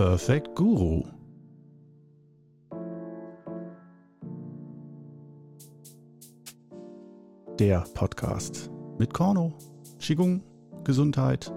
[0.00, 1.04] Perfect Guru.
[7.58, 9.52] Der Podcast mit Korno,
[9.98, 10.42] Qigong,
[10.84, 11.52] Gesundheit,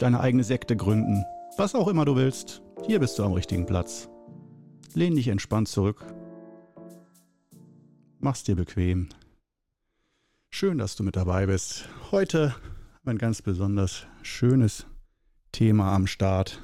[0.00, 1.24] deine eigene Sekte gründen,
[1.56, 2.62] was auch immer du willst.
[2.84, 4.08] Hier bist du am richtigen Platz.
[4.94, 6.04] Lehn dich entspannt zurück.
[8.18, 9.08] Mach's dir bequem.
[10.50, 11.88] Schön, dass du mit dabei bist.
[12.10, 12.56] Heute
[13.04, 14.84] ein ganz besonders schönes
[15.52, 16.60] Thema am Start.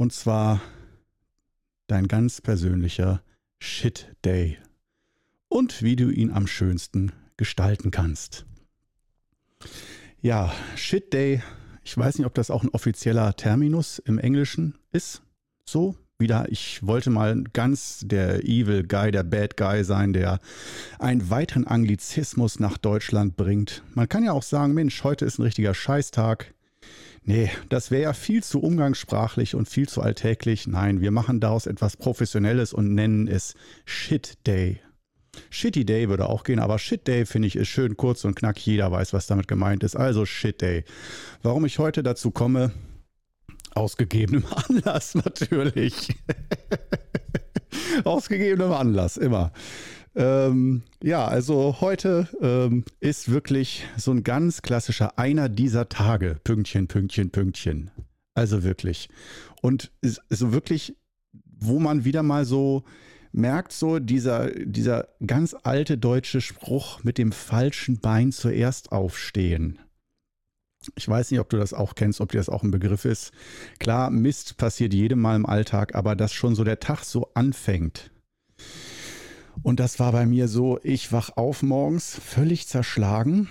[0.00, 0.62] Und zwar
[1.86, 3.22] dein ganz persönlicher
[3.58, 4.56] Shit Day.
[5.48, 8.46] Und wie du ihn am schönsten gestalten kannst.
[10.22, 11.42] Ja, Shit Day.
[11.84, 15.20] Ich weiß nicht, ob das auch ein offizieller Terminus im Englischen ist.
[15.66, 20.40] So, wieder, ich wollte mal ganz der Evil Guy, der Bad Guy sein, der
[20.98, 23.82] einen weiteren Anglizismus nach Deutschland bringt.
[23.92, 26.54] Man kann ja auch sagen, Mensch, heute ist ein richtiger Scheißtag.
[27.22, 30.66] Nee, das wäre ja viel zu umgangssprachlich und viel zu alltäglich.
[30.66, 33.54] Nein, wir machen daraus etwas Professionelles und nennen es
[33.84, 34.80] Shit Day.
[35.50, 38.58] Shitty Day würde auch gehen, aber Shit Day finde ich ist schön kurz und knack.
[38.58, 39.96] Jeder weiß, was damit gemeint ist.
[39.96, 40.84] Also Shit Day.
[41.42, 42.72] Warum ich heute dazu komme,
[43.74, 46.14] aus gegebenem Anlass natürlich.
[48.04, 49.52] Aus gegebenem Anlass, immer.
[50.14, 56.40] Ähm, ja, also heute ähm, ist wirklich so ein ganz klassischer einer dieser Tage.
[56.42, 57.90] Pünktchen, Pünktchen, Pünktchen.
[58.34, 59.08] Also wirklich.
[59.62, 60.96] Und so wirklich,
[61.32, 62.84] wo man wieder mal so
[63.32, 69.78] merkt, so dieser, dieser ganz alte deutsche Spruch mit dem falschen Bein zuerst aufstehen.
[70.96, 73.32] Ich weiß nicht, ob du das auch kennst, ob dir das auch ein Begriff ist.
[73.78, 78.10] Klar, Mist passiert jedem Mal im Alltag, aber dass schon so der Tag so anfängt.
[79.62, 83.48] Und das war bei mir so, ich wach auf morgens völlig zerschlagen.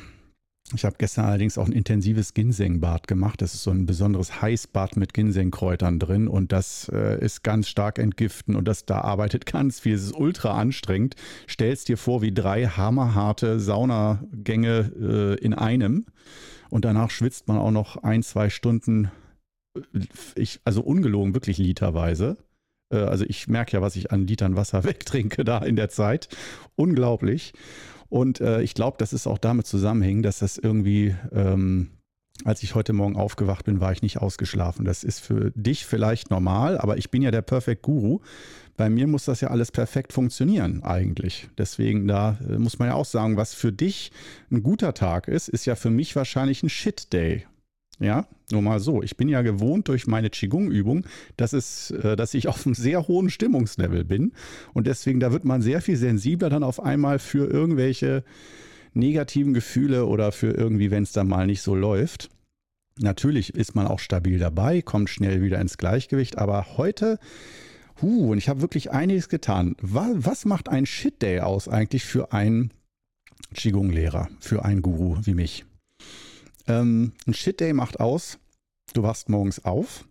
[0.75, 3.41] Ich habe gestern allerdings auch ein intensives Ginsengbad gemacht.
[3.41, 7.97] Das ist so ein besonderes Heißbad mit Ginsengkräutern drin und das äh, ist ganz stark
[7.97, 9.95] entgiften und das da arbeitet ganz viel.
[9.95, 11.15] Es ist ultra anstrengend.
[11.47, 14.91] Stellst dir vor, wie drei hammerharte Saunagänge
[15.39, 16.05] äh, in einem
[16.69, 19.11] und danach schwitzt man auch noch ein, zwei Stunden,
[20.35, 22.37] ich, also ungelogen, wirklich literweise.
[22.91, 26.29] Äh, also ich merke ja, was ich an Litern Wasser wegtrinke da in der Zeit.
[26.75, 27.53] Unglaublich.
[28.09, 31.91] Und äh, ich glaube, das ist auch damit zusammenhängen, dass das irgendwie ähm,
[32.45, 34.85] als ich heute Morgen aufgewacht bin, war ich nicht ausgeschlafen.
[34.85, 38.19] Das ist für dich vielleicht normal, aber ich bin ja der Perfect Guru.
[38.77, 41.49] Bei mir muss das ja alles perfekt funktionieren eigentlich.
[41.57, 44.11] Deswegen da äh, muss man ja auch sagen, was für dich
[44.51, 47.45] ein guter Tag ist, ist ja für mich wahrscheinlich ein Shit Day.
[47.99, 49.03] Ja, nur mal so.
[49.03, 51.05] Ich bin ja gewohnt durch meine Qigong-Übung,
[51.35, 54.31] dass, es, äh, dass ich auf einem sehr hohen Stimmungslevel bin.
[54.73, 58.23] Und deswegen, da wird man sehr viel sensibler dann auf einmal für irgendwelche
[58.93, 62.29] negativen Gefühle oder für irgendwie, wenn es dann mal nicht so läuft.
[62.97, 67.19] Natürlich ist man auch stabil dabei, kommt schnell wieder ins Gleichgewicht, aber heute,
[68.01, 69.75] huh, und ich habe wirklich einiges getan.
[69.81, 72.71] Was, was macht ein Shit Day aus eigentlich für einen
[73.53, 75.65] Qigong-Lehrer, für einen Guru wie mich?
[76.69, 78.37] Ähm, ein Shit Day macht aus,
[78.93, 80.07] du wachst morgens auf,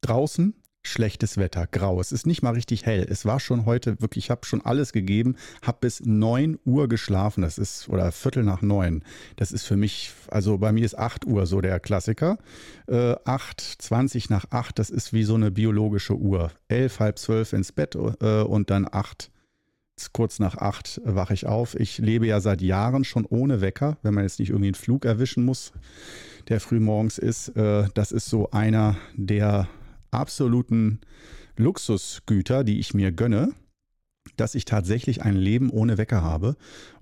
[0.00, 2.00] draußen schlechtes Wetter, grau.
[2.00, 3.06] Es ist nicht mal richtig hell.
[3.08, 7.42] Es war schon heute wirklich, ich habe schon alles gegeben, habe bis 9 Uhr geschlafen.
[7.42, 9.04] Das ist, oder Viertel nach 9.
[9.36, 12.38] Das ist für mich, also bei mir ist 8 Uhr so der Klassiker.
[12.86, 16.50] Äh, 8, 20 nach 8, das ist wie so eine biologische Uhr.
[16.68, 19.30] 11, halb 12 ins Bett äh, und dann 8
[20.12, 21.74] kurz nach acht wache ich auf.
[21.74, 25.04] Ich lebe ja seit Jahren schon ohne Wecker, wenn man jetzt nicht irgendwie einen Flug
[25.04, 25.72] erwischen muss,
[26.48, 27.48] der früh morgens ist.
[27.56, 29.68] Äh, das ist so einer der
[30.10, 31.00] absoluten
[31.56, 33.52] Luxusgüter, die ich mir gönne,
[34.36, 36.56] dass ich tatsächlich ein Leben ohne Wecker habe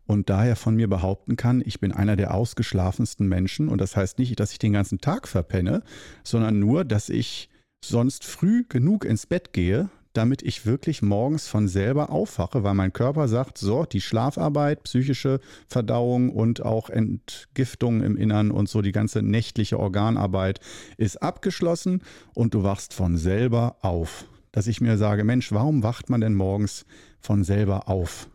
[0.06, 3.68] und daher von mir behaupten kann, ich bin einer der ausgeschlafensten Menschen.
[3.68, 5.82] Und das heißt nicht, dass ich den ganzen Tag verpenne,
[6.22, 7.50] sondern nur, dass ich
[7.84, 12.92] sonst früh genug ins Bett gehe, damit ich wirklich morgens von selber aufwache, weil mein
[12.92, 18.92] Körper sagt, so, die Schlafarbeit, psychische Verdauung und auch Entgiftung im Innern und so die
[18.92, 20.60] ganze nächtliche Organarbeit
[20.96, 22.02] ist abgeschlossen
[22.34, 24.26] und du wachst von selber auf.
[24.52, 26.86] Dass ich mir sage, Mensch, warum wacht man denn morgens
[27.20, 28.28] von selber auf?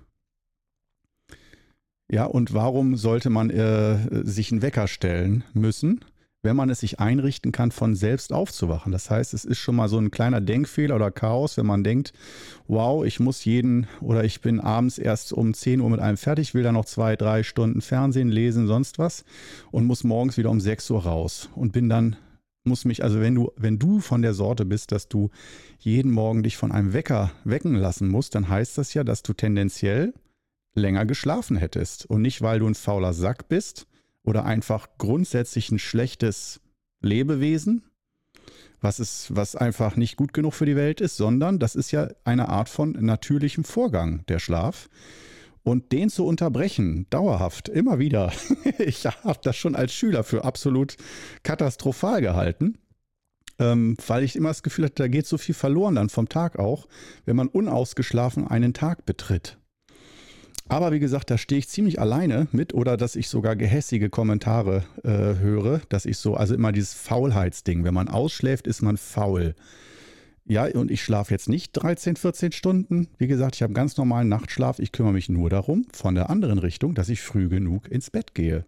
[2.12, 6.04] Ja, und warum sollte man äh, sich einen Wecker stellen müssen?
[6.44, 8.92] Wenn man es sich einrichten kann, von selbst aufzuwachen.
[8.92, 12.14] Das heißt, es ist schon mal so ein kleiner Denkfehler oder Chaos, wenn man denkt,
[12.68, 16.54] wow, ich muss jeden oder ich bin abends erst um 10 Uhr mit einem fertig,
[16.54, 19.24] will dann noch zwei, drei Stunden Fernsehen lesen, sonst was
[19.72, 22.16] und muss morgens wieder um 6 Uhr raus und bin dann
[22.64, 25.32] muss mich, also wenn du, wenn du von der Sorte bist, dass du
[25.80, 29.34] jeden Morgen dich von einem Wecker wecken lassen musst, dann heißt das ja, dass du
[29.34, 30.14] tendenziell
[30.76, 32.06] länger geschlafen hättest.
[32.06, 33.88] Und nicht, weil du ein fauler Sack bist,
[34.24, 36.62] oder einfach grundsätzlich ein schlechtes
[37.02, 37.84] Lebewesen,
[38.80, 42.10] was, ist, was einfach nicht gut genug für die Welt ist, sondern das ist ja
[42.24, 44.90] eine Art von natürlichem Vorgang, der Schlaf.
[45.64, 48.34] Und den zu unterbrechen, dauerhaft, immer wieder,
[48.80, 50.98] ich habe das schon als Schüler für absolut
[51.44, 52.80] katastrophal gehalten,
[53.60, 56.58] ähm, weil ich immer das Gefühl hatte, da geht so viel verloren dann vom Tag
[56.58, 56.88] auch,
[57.26, 59.60] wenn man unausgeschlafen einen Tag betritt.
[60.72, 64.86] Aber wie gesagt, da stehe ich ziemlich alleine mit oder dass ich sogar gehässige Kommentare
[65.04, 69.54] äh, höre, dass ich so, also immer dieses Faulheitsding, wenn man ausschläft, ist man faul.
[70.46, 73.10] Ja, und ich schlafe jetzt nicht 13, 14 Stunden.
[73.18, 74.80] Wie gesagt, ich habe ganz normalen Nachtschlaf.
[74.80, 78.34] Ich kümmere mich nur darum, von der anderen Richtung, dass ich früh genug ins Bett
[78.34, 78.66] gehe.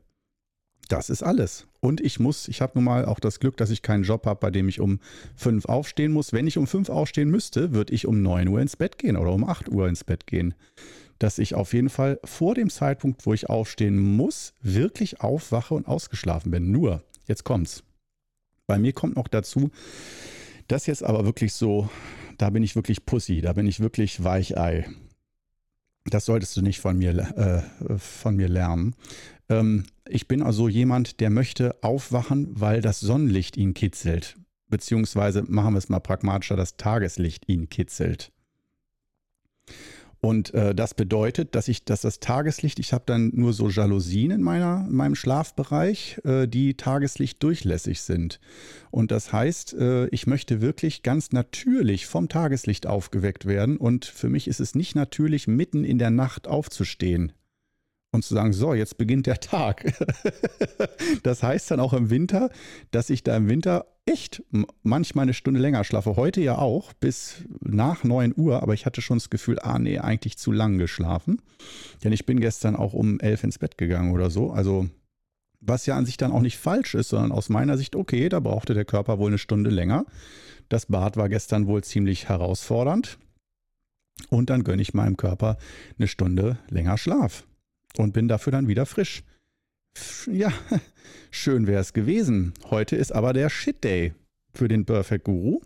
[0.90, 1.68] Das ist alles.
[1.80, 4.42] Und ich muss, ich habe nun mal auch das Glück, dass ich keinen Job habe,
[4.42, 5.00] bei dem ich um
[5.38, 6.34] fünf aufstehen muss.
[6.34, 9.32] Wenn ich um fünf aufstehen müsste, würde ich um neun Uhr ins Bett gehen oder
[9.32, 10.54] um acht Uhr ins Bett gehen.
[11.20, 15.88] Dass ich auf jeden Fall vor dem Zeitpunkt, wo ich aufstehen muss, wirklich aufwache und
[15.88, 16.72] ausgeschlafen bin.
[16.72, 17.84] Nur, jetzt kommt's.
[18.68, 19.72] Bei mir kommt noch dazu,
[20.68, 21.90] das jetzt aber wirklich so,
[22.38, 24.88] da bin ich wirklich Pussy, da bin ich wirklich Weichei.
[26.06, 27.12] Das solltest du nicht von mir,
[27.88, 28.96] äh, von mir lernen.
[29.50, 34.36] Ähm, ich bin also jemand, der möchte aufwachen, weil das Sonnenlicht ihn kitzelt.
[34.68, 38.32] Beziehungsweise machen wir es mal pragmatischer, das Tageslicht ihn kitzelt.
[40.24, 44.32] Und äh, das bedeutet, dass ich, dass das Tageslicht, ich habe dann nur so Jalousien
[44.32, 48.40] in, meiner, in meinem Schlafbereich, äh, die Tageslicht durchlässig sind.
[48.90, 53.76] Und das heißt, äh, ich möchte wirklich ganz natürlich vom Tageslicht aufgeweckt werden.
[53.76, 57.34] Und für mich ist es nicht natürlich, mitten in der Nacht aufzustehen
[58.14, 59.94] und zu sagen, so, jetzt beginnt der Tag.
[61.24, 62.50] das heißt dann auch im Winter,
[62.92, 64.44] dass ich da im Winter echt
[64.84, 66.16] manchmal eine Stunde länger schlafe.
[66.16, 70.00] Heute ja auch, bis nach 9 Uhr, aber ich hatte schon das Gefühl, ah nee,
[70.00, 71.42] eigentlich zu lang geschlafen.
[72.04, 74.52] Denn ich bin gestern auch um 11 ins Bett gegangen oder so.
[74.52, 74.90] Also
[75.66, 78.40] was ja an sich dann auch nicht falsch ist, sondern aus meiner Sicht, okay, da
[78.40, 80.06] brauchte der Körper wohl eine Stunde länger.
[80.68, 83.18] Das Bad war gestern wohl ziemlich herausfordernd.
[84.30, 85.58] Und dann gönne ich meinem Körper
[85.98, 87.46] eine Stunde länger Schlaf
[87.98, 89.24] und bin dafür dann wieder frisch.
[90.32, 90.52] Ja,
[91.32, 92.54] schön wäre es gewesen.
[92.70, 94.14] Heute ist aber der Shit Day
[94.54, 95.62] für den Perfect Guru.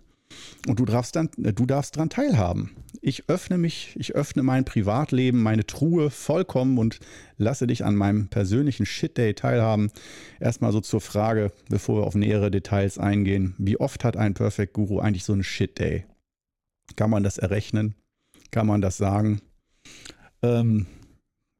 [0.68, 2.72] Und du darfst dann, du darfst dran teilhaben.
[3.02, 7.00] Ich öffne mich, ich öffne mein Privatleben, meine Truhe vollkommen und
[7.38, 9.92] lasse dich an meinem persönlichen Shit Day teilhaben.
[10.40, 13.56] Erstmal so zur Frage, bevor wir auf nähere Details eingehen.
[13.58, 16.06] Wie oft hat ein Perfect Guru eigentlich so einen Shit Day?
[16.96, 17.96] Kann man das errechnen?
[18.52, 19.42] Kann man das sagen?
[20.42, 20.88] Ähm,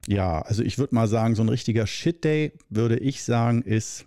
[0.08, 4.06] ja, also ich würde mal sagen, so ein richtiger Shit-Day, würde ich sagen, ist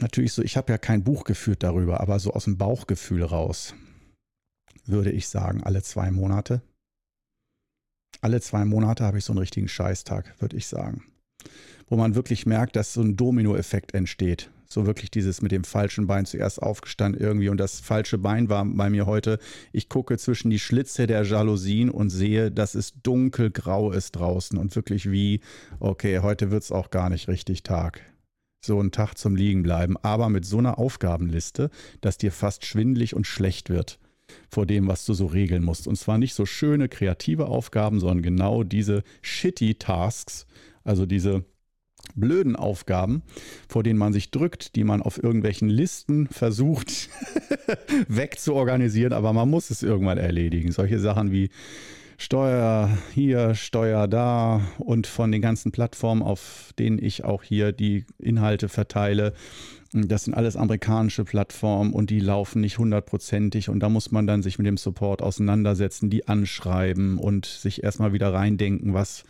[0.00, 3.74] natürlich so, ich habe ja kein Buch geführt darüber, aber so aus dem Bauchgefühl raus,
[4.84, 6.60] würde ich sagen, alle zwei Monate.
[8.20, 11.04] Alle zwei Monate habe ich so einen richtigen Scheißtag, würde ich sagen.
[11.88, 14.50] Wo man wirklich merkt, dass so ein Dominoeffekt entsteht.
[14.74, 17.48] So wirklich dieses mit dem falschen Bein zuerst aufgestanden irgendwie.
[17.48, 19.38] Und das falsche Bein war bei mir heute,
[19.70, 24.58] ich gucke zwischen die Schlitze der Jalousien und sehe, dass es dunkelgrau ist draußen.
[24.58, 25.40] Und wirklich wie,
[25.78, 28.00] okay, heute wird es auch gar nicht richtig Tag.
[28.66, 29.96] So ein Tag zum Liegen bleiben.
[30.02, 34.00] Aber mit so einer Aufgabenliste, dass dir fast schwindlig und schlecht wird
[34.50, 35.86] vor dem, was du so regeln musst.
[35.86, 40.46] Und zwar nicht so schöne kreative Aufgaben, sondern genau diese shitty Tasks,
[40.82, 41.44] also diese
[42.14, 43.22] blöden Aufgaben,
[43.68, 47.08] vor denen man sich drückt, die man auf irgendwelchen Listen versucht
[48.08, 50.72] wegzuorganisieren, aber man muss es irgendwann erledigen.
[50.72, 51.50] Solche Sachen wie
[52.16, 58.04] Steuer hier, Steuer da und von den ganzen Plattformen, auf denen ich auch hier die
[58.18, 59.34] Inhalte verteile,
[59.92, 64.42] das sind alles amerikanische Plattformen und die laufen nicht hundertprozentig und da muss man dann
[64.42, 69.24] sich mit dem Support auseinandersetzen, die anschreiben und sich erstmal wieder reindenken, was,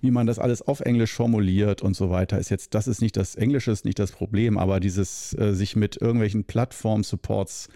[0.00, 2.38] wie man das alles auf Englisch formuliert und so weiter.
[2.38, 5.76] Ist jetzt, das ist nicht das Englische, ist nicht das Problem, aber dieses äh, sich
[5.76, 7.68] mit irgendwelchen Plattform-Supports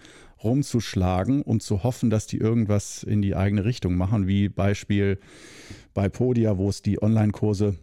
[0.43, 5.19] rumzuschlagen und zu hoffen, dass die irgendwas in die eigene Richtung machen, wie Beispiel
[5.93, 7.75] bei Podia, wo es die Online-Kurse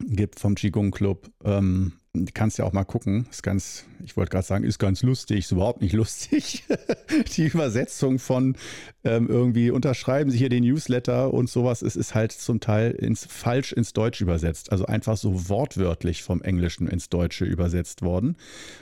[0.00, 1.30] gibt vom Qigong Club.
[1.44, 1.92] Ähm,
[2.34, 3.26] kannst ja auch mal gucken.
[3.30, 6.64] Ist ganz, ich wollte gerade sagen, ist ganz lustig, ist überhaupt nicht lustig.
[7.36, 8.56] die Übersetzung von
[9.04, 13.26] ähm, irgendwie unterschreiben Sie hier den Newsletter und sowas, es ist halt zum Teil ins,
[13.26, 14.72] falsch ins Deutsch übersetzt.
[14.72, 18.36] Also einfach so wortwörtlich vom Englischen ins Deutsche übersetzt worden.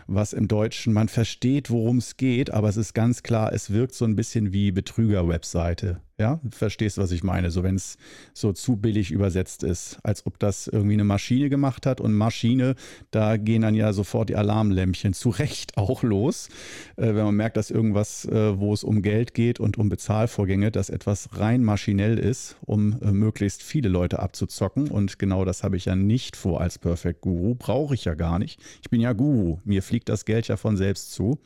[0.06, 3.94] Was im Deutschen, man versteht, worum es geht, aber es ist ganz klar, es wirkt
[3.94, 6.00] so ein bisschen wie Betrüger-Webseite.
[6.16, 7.50] Ja, verstehst, was ich meine?
[7.50, 7.98] So, wenn es
[8.34, 12.76] so zu billig übersetzt ist, als ob das irgendwie eine Maschine gemacht hat und Maschine,
[13.10, 16.50] da gehen dann ja sofort die Alarmlämpchen zu Recht auch los,
[16.96, 20.70] äh, wenn man merkt, dass irgendwas, äh, wo es um Geld geht und um Bezahlvorgänge,
[20.70, 24.86] dass etwas rein maschinell ist, um äh, möglichst viele Leute abzuzocken.
[24.86, 27.56] Und genau das habe ich ja nicht vor als Perfect Guru.
[27.56, 28.60] Brauche ich ja gar nicht.
[28.82, 29.58] Ich bin ja Guru.
[29.64, 31.40] Mir fliegt das Geld ja von selbst zu.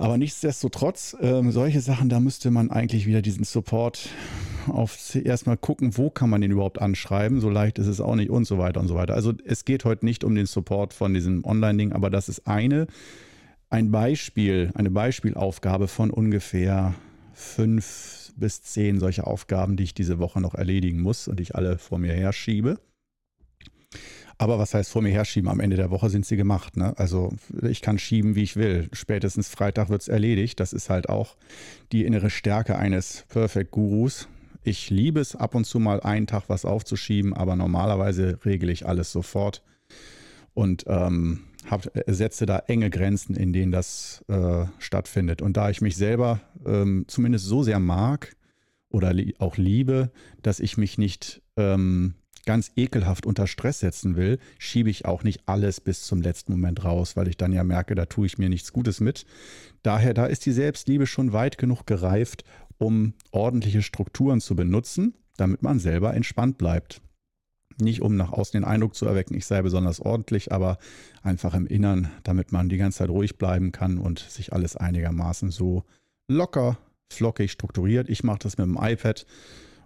[0.00, 4.08] Aber nichtsdestotrotz, ähm, solche Sachen, da müsste man eigentlich wieder diesen Support
[4.66, 7.38] auf erstmal gucken, wo kann man den überhaupt anschreiben.
[7.38, 9.12] So leicht ist es auch nicht und so weiter und so weiter.
[9.12, 12.86] Also es geht heute nicht um den Support von diesem Online-Ding, aber das ist eine,
[13.68, 16.94] ein Beispiel, eine Beispielaufgabe von ungefähr
[17.34, 21.76] fünf bis zehn solcher Aufgaben, die ich diese Woche noch erledigen muss und ich alle
[21.76, 22.78] vor mir herschiebe.
[24.40, 25.50] Aber was heißt vor mir herschieben?
[25.50, 26.78] Am Ende der Woche sind sie gemacht.
[26.78, 26.94] Ne?
[26.96, 27.30] Also
[27.60, 28.88] ich kann schieben, wie ich will.
[28.90, 30.60] Spätestens Freitag wird es erledigt.
[30.60, 31.36] Das ist halt auch
[31.92, 34.28] die innere Stärke eines Perfect Gurus.
[34.62, 38.86] Ich liebe es, ab und zu mal einen Tag was aufzuschieben, aber normalerweise regle ich
[38.86, 39.62] alles sofort
[40.54, 45.42] und ähm, hab, setze da enge Grenzen, in denen das äh, stattfindet.
[45.42, 48.34] Und da ich mich selber ähm, zumindest so sehr mag
[48.88, 52.14] oder li auch liebe, dass ich mich nicht ähm,
[52.46, 56.84] ganz ekelhaft unter Stress setzen will, schiebe ich auch nicht alles bis zum letzten Moment
[56.84, 59.26] raus, weil ich dann ja merke, da tue ich mir nichts Gutes mit.
[59.82, 62.44] Daher, da ist die Selbstliebe schon weit genug gereift,
[62.78, 67.02] um ordentliche Strukturen zu benutzen, damit man selber entspannt bleibt.
[67.80, 70.78] Nicht um nach außen den Eindruck zu erwecken, ich sei besonders ordentlich, aber
[71.22, 75.50] einfach im Innern, damit man die ganze Zeit ruhig bleiben kann und sich alles einigermaßen
[75.50, 75.84] so
[76.28, 76.78] locker,
[77.12, 78.08] flockig strukturiert.
[78.08, 79.26] Ich mache das mit dem iPad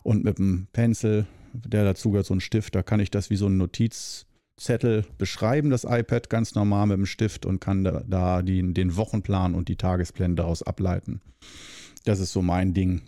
[0.02, 2.75] und mit dem Pencil der dazu gehört, so ein Stift.
[2.75, 7.06] Da kann ich das wie so ein Notizzettel beschreiben, das iPad ganz normal mit dem
[7.06, 11.20] Stift und kann da, da die, den Wochenplan und die Tagespläne daraus ableiten.
[12.04, 13.02] Das ist so mein Ding.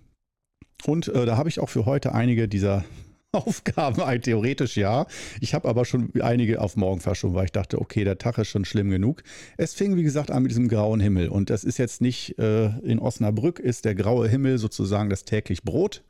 [0.86, 2.84] Und äh, da habe ich auch für heute einige dieser
[3.32, 5.06] Aufgaben, theoretisch ja.
[5.40, 8.48] Ich habe aber schon einige auf morgen verschoben, weil ich dachte, okay, der Tag ist
[8.48, 9.22] schon schlimm genug.
[9.58, 11.28] Es fing, wie gesagt, an mit diesem grauen Himmel.
[11.28, 15.62] Und das ist jetzt nicht äh, in Osnabrück, ist der graue Himmel sozusagen das täglich
[15.62, 16.02] Brot.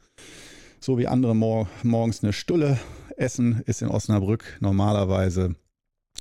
[0.81, 2.79] So wie andere mor morgens eine Stulle
[3.17, 5.57] essen, ist in Osnabrück normalerweise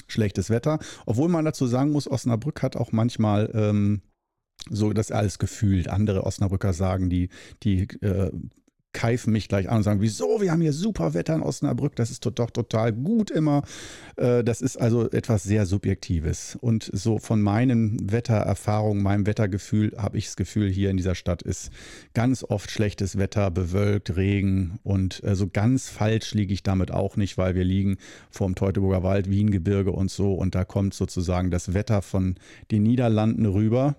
[0.07, 0.79] schlechtes Wetter.
[1.05, 4.01] Obwohl man dazu sagen muss, Osnabrück hat auch manchmal ähm,
[4.69, 5.89] so das alles gefühlt.
[5.89, 7.29] Andere Osnabrücker sagen, die,
[7.63, 8.31] die äh,
[8.95, 12.09] keifen mich gleich an und sagen, wieso, wir haben hier super Wetter in Osnabrück, das
[12.09, 13.61] ist doch total gut immer.
[14.15, 16.57] Äh, das ist also etwas sehr Subjektives.
[16.59, 21.43] Und so von meinen Wettererfahrungen, meinem Wettergefühl, habe ich das Gefühl, hier in dieser Stadt
[21.43, 21.69] ist
[22.13, 27.17] ganz oft schlechtes Wetter, bewölkt, Regen und so also ganz falsch liege ich damit auch
[27.17, 27.97] nicht, weil wir liegen
[28.31, 32.35] vorm Teutoburger Wald, Wiengebirge und so und da kommt sozusagen das Wetter von
[32.71, 33.97] den Niederlanden rüber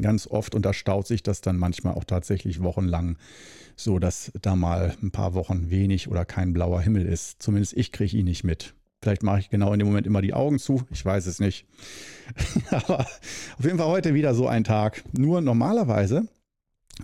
[0.00, 3.18] ganz oft und da staut sich das dann manchmal auch tatsächlich wochenlang
[3.76, 7.42] so dass da mal ein paar Wochen wenig oder kein blauer Himmel ist.
[7.42, 8.74] Zumindest ich kriege ihn nicht mit.
[9.02, 10.84] Vielleicht mache ich genau in dem Moment immer die Augen zu.
[10.90, 11.66] Ich weiß es nicht.
[12.70, 15.02] Aber auf jeden Fall heute wieder so ein Tag.
[15.12, 16.28] Nur normalerweise,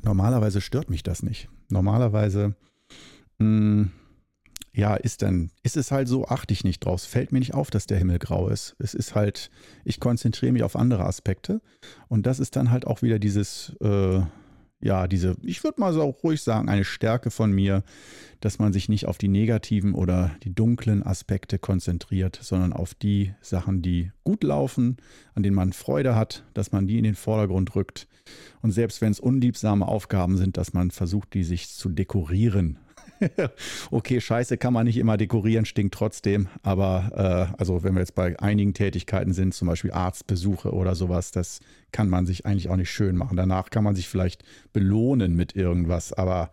[0.04, 1.48] normalerweise stört mich das nicht.
[1.68, 2.54] Normalerweise,
[3.38, 3.90] mh, hm,
[4.72, 7.00] ja, ist dann, ist es halt so, achte ich nicht drauf.
[7.00, 8.76] Es fällt mir nicht auf, dass der Himmel grau ist.
[8.78, 9.50] Es ist halt,
[9.84, 11.60] ich konzentriere mich auf andere Aspekte.
[12.06, 14.20] Und das ist dann halt auch wieder dieses, äh,
[14.80, 17.82] ja, diese, ich würde mal so ruhig sagen, eine Stärke von mir,
[18.40, 23.34] dass man sich nicht auf die negativen oder die dunklen Aspekte konzentriert, sondern auf die
[23.40, 24.98] Sachen, die gut laufen,
[25.34, 28.06] an denen man Freude hat, dass man die in den Vordergrund rückt.
[28.62, 32.78] Und selbst wenn es unliebsame Aufgaben sind, dass man versucht, die sich zu dekorieren
[33.90, 36.48] okay, Scheiße kann man nicht immer dekorieren, stinkt trotzdem.
[36.62, 41.30] Aber äh, also wenn wir jetzt bei einigen Tätigkeiten sind, zum Beispiel Arztbesuche oder sowas,
[41.30, 41.60] das
[41.92, 43.36] kann man sich eigentlich auch nicht schön machen.
[43.36, 46.12] Danach kann man sich vielleicht belohnen mit irgendwas.
[46.12, 46.50] Aber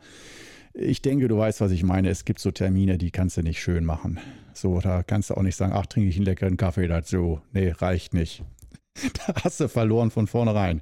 [0.74, 2.10] ich denke, du weißt, was ich meine.
[2.10, 4.20] Es gibt so Termine, die kannst du nicht schön machen.
[4.54, 7.42] So, da kannst du auch nicht sagen, ach, trinke ich einen leckeren Kaffee dazu.
[7.54, 8.44] Nee, reicht nicht.
[9.28, 10.82] Da hast du verloren von vornherein.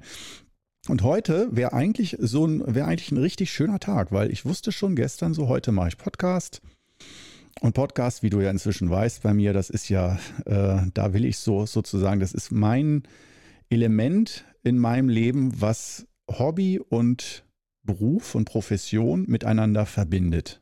[0.88, 4.70] Und heute wäre eigentlich so ein, wäre eigentlich ein richtig schöner Tag, weil ich wusste
[4.70, 6.60] schon gestern so, heute mache ich Podcast.
[7.60, 11.24] Und Podcast, wie du ja inzwischen weißt bei mir, das ist ja, äh, da will
[11.24, 13.04] ich so sozusagen, das ist mein
[13.70, 17.44] Element in meinem Leben, was Hobby und
[17.86, 20.60] Beruf und Profession miteinander verbindet.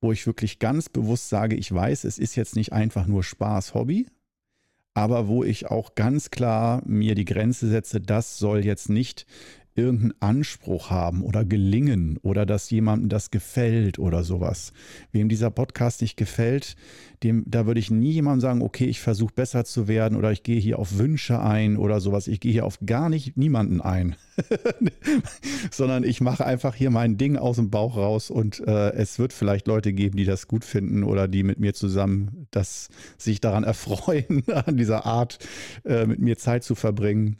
[0.00, 3.74] Wo ich wirklich ganz bewusst sage, ich weiß, es ist jetzt nicht einfach nur Spaß,
[3.74, 4.08] Hobby,
[4.94, 9.26] aber wo ich auch ganz klar mir die Grenze setze, das soll jetzt nicht
[9.74, 14.72] irgendeinen Anspruch haben oder gelingen oder dass jemandem das gefällt oder sowas.
[15.12, 16.76] Wem dieser Podcast nicht gefällt,
[17.22, 20.42] dem, da würde ich nie jemandem sagen, okay, ich versuche besser zu werden oder ich
[20.42, 22.28] gehe hier auf Wünsche ein oder sowas.
[22.28, 24.16] Ich gehe hier auf gar nicht niemanden ein,
[25.70, 29.32] sondern ich mache einfach hier mein Ding aus dem Bauch raus und äh, es wird
[29.32, 33.64] vielleicht Leute geben, die das gut finden oder die mit mir zusammen das sich daran
[33.72, 35.38] erfreuen, an dieser Art
[35.84, 37.38] äh, mit mir Zeit zu verbringen.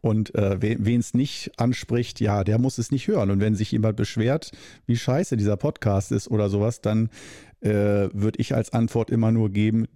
[0.00, 3.30] Und äh, wen es nicht anspricht, ja, der muss es nicht hören.
[3.30, 4.52] Und wenn sich jemand beschwert,
[4.86, 7.10] wie scheiße dieser Podcast ist oder sowas, dann
[7.60, 7.70] äh,
[8.12, 9.86] würde ich als Antwort immer nur geben,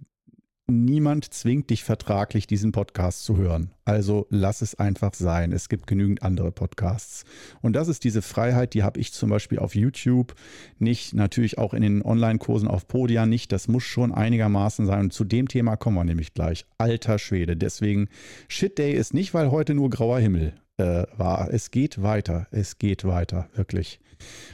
[0.73, 3.71] niemand zwingt dich vertraglich, diesen Podcast zu hören.
[3.85, 5.51] Also lass es einfach sein.
[5.51, 7.23] Es gibt genügend andere Podcasts.
[7.61, 10.35] Und das ist diese Freiheit, die habe ich zum Beispiel auf YouTube
[10.79, 13.51] nicht, natürlich auch in den Online-Kursen auf Podia nicht.
[13.51, 15.01] Das muss schon einigermaßen sein.
[15.01, 16.65] Und zu dem Thema kommen wir nämlich gleich.
[16.77, 17.55] Alter Schwede.
[17.55, 18.09] Deswegen
[18.47, 21.53] Shit Day ist nicht, weil heute nur grauer Himmel äh, war.
[21.53, 22.47] Es geht weiter.
[22.51, 23.99] Es geht weiter, wirklich.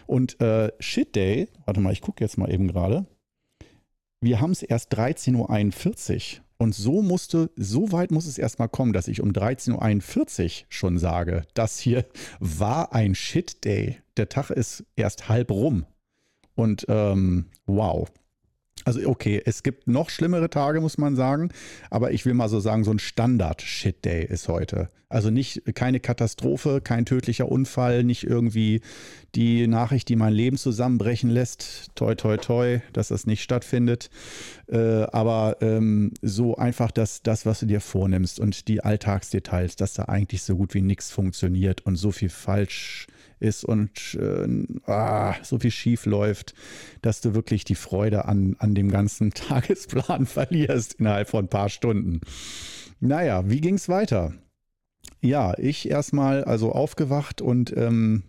[0.08, 3.06] Und äh, Shit Day, warte mal, ich gucke jetzt mal eben gerade
[4.22, 6.44] wir haben es erst 13.41 Uhr.
[6.62, 10.98] Und so musste, so weit muss es erstmal kommen, dass ich um 13.41 Uhr schon
[10.98, 12.06] sage, das hier
[12.40, 14.00] war ein Shit-Day.
[14.18, 15.86] Der Tag ist erst halb rum.
[16.56, 18.10] Und ähm, wow,
[18.86, 21.50] also okay, es gibt noch schlimmere Tage, muss man sagen,
[21.90, 24.90] aber ich will mal so sagen, so ein Standard-Shit-Day ist heute.
[25.12, 28.82] Also nicht keine Katastrophe, kein tödlicher Unfall, nicht irgendwie
[29.34, 31.88] die Nachricht, die mein Leben zusammenbrechen lässt.
[31.96, 34.12] Toi, toi, toi, dass das nicht stattfindet.
[34.68, 39.96] Äh, aber ähm, so einfach das, das, was du dir vornimmst und die Alltagsdetails, dass
[39.96, 43.08] da eigentlich so gut wie nichts funktioniert und so viel falsch
[43.40, 46.54] ist und äh, ah, so viel schief läuft,
[47.02, 51.70] dass du wirklich die Freude an, an dem ganzen Tagesplan verlierst innerhalb von ein paar
[51.70, 52.22] Stunden.
[53.00, 54.34] Naja, wie ging es weiter?
[55.22, 58.24] Ja, ich erstmal also aufgewacht und ähm,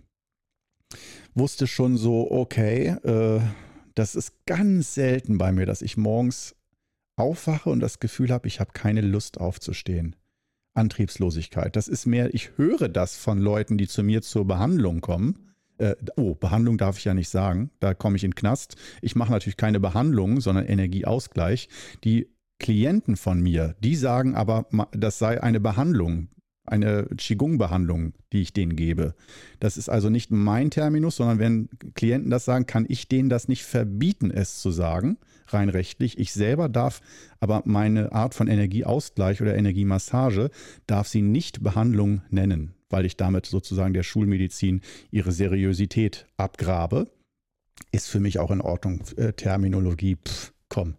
[1.35, 3.41] wusste schon so, okay, äh,
[3.95, 6.57] das ist ganz selten bei mir, dass ich morgens
[7.17, 10.17] aufwache und das Gefühl habe, ich habe keine Lust aufzustehen.
[10.81, 11.77] Antriebslosigkeit.
[11.77, 15.51] Das ist mehr, ich höre das von Leuten, die zu mir zur Behandlung kommen.
[15.79, 17.71] Äh, oh, Behandlung darf ich ja nicht sagen.
[17.81, 18.77] Da komme ich in den Knast.
[19.03, 21.69] Ich mache natürlich keine Behandlung, sondern Energieausgleich.
[22.03, 26.29] Die Klienten von mir, die sagen aber, das sei eine Behandlung,
[26.71, 29.15] eine Qigong-Behandlung, die ich denen gebe.
[29.59, 33.49] Das ist also nicht mein Terminus, sondern wenn Klienten das sagen, kann ich denen das
[33.49, 35.19] nicht verbieten, es zu sagen
[35.53, 36.19] rein rechtlich.
[36.19, 37.01] Ich selber darf
[37.41, 40.51] aber meine Art von Energieausgleich oder Energiemassage,
[40.87, 47.11] darf sie nicht Behandlung nennen, weil ich damit sozusagen der Schulmedizin ihre Seriosität abgrabe.
[47.93, 49.03] Ist für mich auch in Ordnung.
[49.17, 50.95] Äh, Terminologie, pff, komm,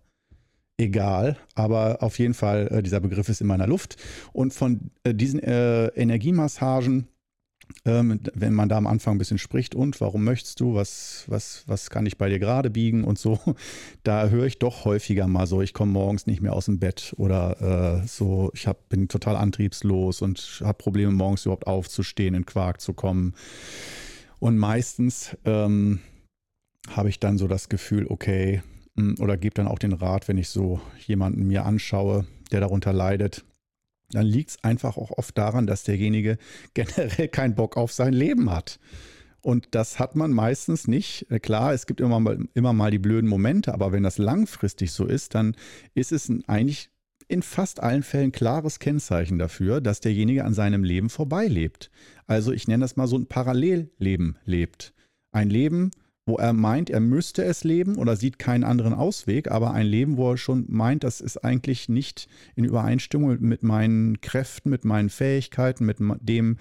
[0.82, 3.98] egal, aber auf jeden Fall, äh, dieser Begriff ist in meiner Luft.
[4.34, 7.08] Und von äh, diesen äh, Energiemassagen
[7.86, 11.64] ähm, wenn man da am Anfang ein bisschen spricht und warum möchtest du, was, was,
[11.68, 13.40] was kann ich bei dir gerade biegen und so,
[14.04, 17.14] da höre ich doch häufiger mal so, ich komme morgens nicht mehr aus dem Bett
[17.18, 22.46] oder äh, so, ich hab, bin total antriebslos und habe Probleme morgens überhaupt aufzustehen, in
[22.46, 23.34] Quark zu kommen.
[24.40, 26.00] Und meistens ähm,
[26.90, 28.62] habe ich dann so das Gefühl, okay,
[29.20, 33.46] oder gebe dann auch den Rat, wenn ich so jemanden mir anschaue, der darunter leidet,
[34.12, 36.38] dann liegt es einfach auch oft daran, dass derjenige
[36.74, 38.80] generell keinen Bock auf sein Leben hat.
[39.44, 41.26] Und das hat man meistens nicht.
[41.32, 44.92] Äh, klar, es gibt immer mal, immer mal die blöden Momente, aber wenn das langfristig
[44.92, 45.56] so ist, dann
[45.96, 46.90] ist es eigentlich
[47.28, 51.90] in fast allen Fällen klares Kennzeichen dafür, dass derjenige an seinem Leben vorbeilebt.
[52.28, 54.94] Also ich nenne das mal so ein Parallelleben lebt.
[55.32, 55.92] Ein Leben,
[56.26, 60.18] wo er meint, er müsste es leben oder sieht keinen anderen Ausweg, aber ein Leben,
[60.18, 65.10] wo er schon meint, das ist eigentlich nicht in Übereinstimmung mit meinen Kräften, mit meinen
[65.10, 66.58] Fähigkeiten, mit dem,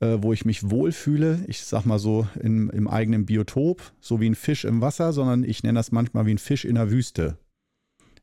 [0.00, 1.44] äh, wo ich mich wohlfühle.
[1.46, 5.44] Ich sag mal so in, im eigenen Biotop, so wie ein Fisch im Wasser, sondern
[5.44, 7.38] ich nenne das manchmal wie ein Fisch in der Wüste.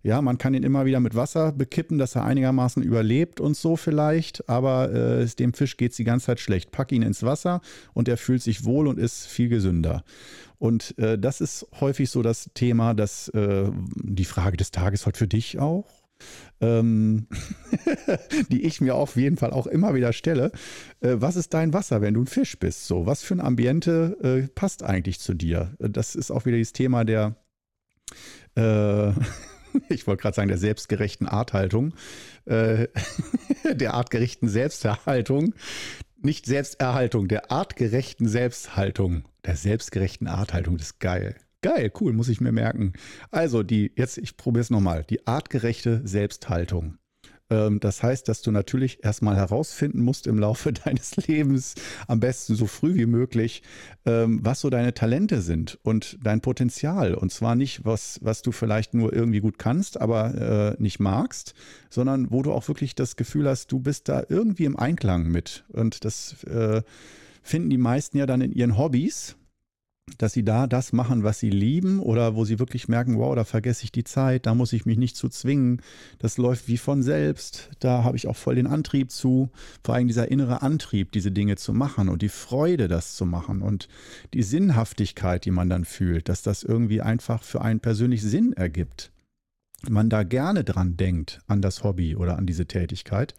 [0.04, 3.76] Ja, man kann ihn immer wieder mit Wasser bekippen, dass er einigermaßen überlebt und so
[3.76, 6.72] vielleicht, aber äh, dem Fisch geht es die ganze Zeit schlecht.
[6.72, 7.62] Pack ihn ins Wasser
[7.94, 10.04] und er fühlt sich wohl und ist viel gesünder.
[10.60, 15.20] Und äh, das ist häufig so das Thema, dass äh, die Frage des Tages heute
[15.20, 15.86] für dich auch,
[16.62, 17.28] ähm,
[18.50, 20.52] die ich mir auf jeden Fall auch immer wieder stelle.
[21.00, 22.88] Äh, was ist dein Wasser, wenn du ein Fisch bist?
[22.88, 25.76] So, was für ein Ambiente äh, passt eigentlich zu dir?
[25.80, 27.36] Das ist auch wieder das Thema der,
[28.56, 29.10] äh,
[29.90, 31.94] ich wollte gerade sagen, der selbstgerechten Arthaltung,
[32.46, 32.88] äh,
[33.72, 35.54] der artgerechten Selbsterhaltung,
[36.28, 39.24] nicht Selbsterhaltung, der artgerechten Selbsthaltung.
[39.46, 41.38] Der selbstgerechten Arthaltung, das ist geil.
[41.62, 42.92] Geil, cool, muss ich mir merken.
[43.32, 45.06] Also, die, jetzt, ich probiere es nochmal.
[45.10, 46.98] Die artgerechte Selbsthaltung.
[47.50, 51.76] Ähm, das heißt, dass du natürlich erstmal herausfinden musst im Laufe deines Lebens,
[52.08, 53.64] am besten so früh wie möglich,
[54.06, 57.14] ähm, was so deine Talente sind und dein Potenzial.
[57.14, 61.54] Und zwar nicht, was, was du vielleicht nur irgendwie gut kannst, aber äh, nicht magst,
[61.90, 65.66] sondern wo du auch wirklich das Gefühl hast, du bist da irgendwie im Einklang mit.
[65.70, 66.82] Und das äh,
[67.42, 69.38] finden die meisten ja dann in ihren Hobbys
[70.18, 73.44] dass sie da das machen, was sie lieben oder wo sie wirklich merken, wow, da
[73.44, 75.82] vergesse ich die Zeit, da muss ich mich nicht zu zwingen,
[76.20, 79.50] das läuft wie von selbst, da habe ich auch voll den Antrieb zu,
[79.84, 83.62] vor allem dieser innere Antrieb, diese Dinge zu machen und die Freude, das zu machen
[83.62, 83.90] und
[84.34, 89.12] die Sinnhaftigkeit, die man dann fühlt, dass das irgendwie einfach für einen persönlich Sinn ergibt.
[89.88, 93.36] Man da gerne dran denkt, an das Hobby oder an diese Tätigkeit.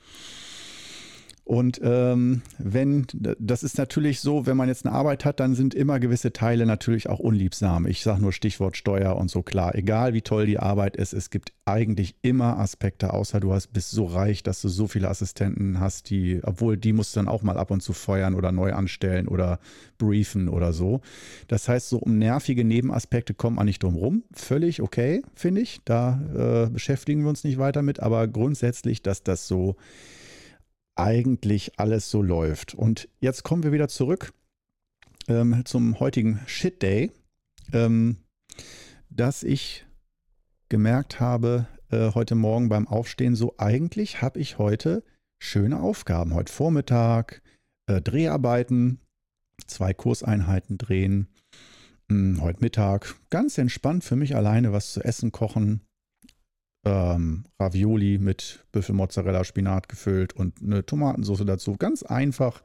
[1.49, 3.07] Und ähm, wenn,
[3.39, 6.67] das ist natürlich so, wenn man jetzt eine Arbeit hat, dann sind immer gewisse Teile
[6.67, 7.87] natürlich auch unliebsam.
[7.87, 9.75] Ich sage nur Stichwort Steuer und so klar.
[9.75, 13.93] Egal wie toll die Arbeit ist, es gibt eigentlich immer Aspekte, außer du hast, bist
[13.93, 17.43] so reich, dass du so viele Assistenten hast, die, obwohl die musst du dann auch
[17.43, 19.59] mal ab und zu feuern oder neu anstellen oder
[19.97, 21.01] briefen oder so.
[21.47, 24.23] Das heißt, so um nervige Nebenaspekte kommt man nicht drum rum.
[24.35, 25.81] Völlig okay, finde ich.
[25.87, 26.21] Da
[26.67, 29.77] äh, beschäftigen wir uns nicht weiter mit, aber grundsätzlich, dass das so
[30.99, 32.75] eigentlich alles so läuft.
[32.75, 34.33] Und jetzt kommen wir wieder zurück
[35.29, 37.13] ähm, zum heutigen Shit Day,
[37.73, 38.17] ähm,
[39.11, 39.87] dass ich
[40.69, 45.03] gemerkt habe äh, heute Morgen beim Aufstehen, so eigentlich habe ich heute
[45.39, 46.35] schöne Aufgaben.
[46.35, 47.43] Heute Vormittag
[47.87, 49.01] äh, Dreharbeiten,
[49.67, 51.29] zwei Kurseinheiten drehen.
[52.11, 55.83] Hm, heute Mittag ganz entspannt für mich alleine was zu essen kochen
[56.85, 61.77] ähm, Ravioli mit Büffelmozzarella, Spinat gefüllt und eine Tomatensauce dazu.
[61.77, 62.63] Ganz einfach,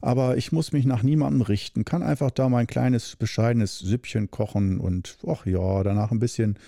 [0.00, 4.78] aber ich muss mich nach niemandem richten, kann einfach da mein kleines, bescheidenes Süppchen kochen
[4.78, 6.58] und ach ja, danach ein bisschen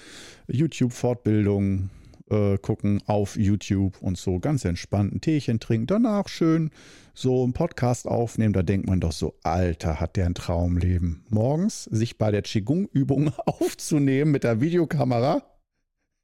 [0.48, 1.90] YouTube-Fortbildung
[2.30, 5.86] äh, gucken auf YouTube und so ganz entspannt ein Teechen trinken.
[5.86, 6.70] Danach schön
[7.14, 8.52] so einen Podcast aufnehmen.
[8.52, 11.24] Da denkt man doch so, Alter, hat der ein Traumleben.
[11.30, 15.42] Morgens sich bei der Qigong-Übung aufzunehmen mit der Videokamera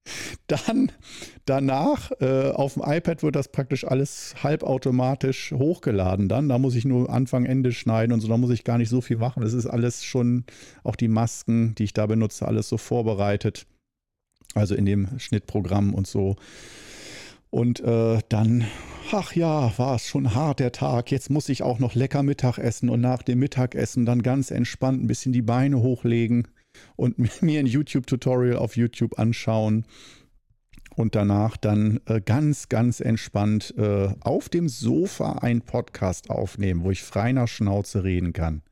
[0.47, 0.93] dann
[1.47, 6.29] danach äh, auf dem iPad wird das praktisch alles halbautomatisch hochgeladen.
[6.29, 8.89] Dann, da muss ich nur Anfang, Ende schneiden und so, da muss ich gar nicht
[8.89, 9.43] so viel machen.
[9.43, 10.45] Das ist alles schon,
[10.83, 13.67] auch die Masken, die ich da benutze, alles so vorbereitet.
[14.55, 16.37] Also in dem Schnittprogramm und so.
[17.51, 18.65] Und äh, dann,
[19.13, 21.11] ach ja, war es schon hart der Tag.
[21.11, 25.03] Jetzt muss ich auch noch lecker Mittag essen und nach dem Mittagessen dann ganz entspannt
[25.03, 26.49] ein bisschen die Beine hochlegen
[26.97, 29.85] und mir ein YouTube-Tutorial auf YouTube anschauen
[30.97, 36.91] und danach dann äh, ganz, ganz entspannt äh, auf dem Sofa einen Podcast aufnehmen, wo
[36.91, 38.63] ich frei Schnauze reden kann.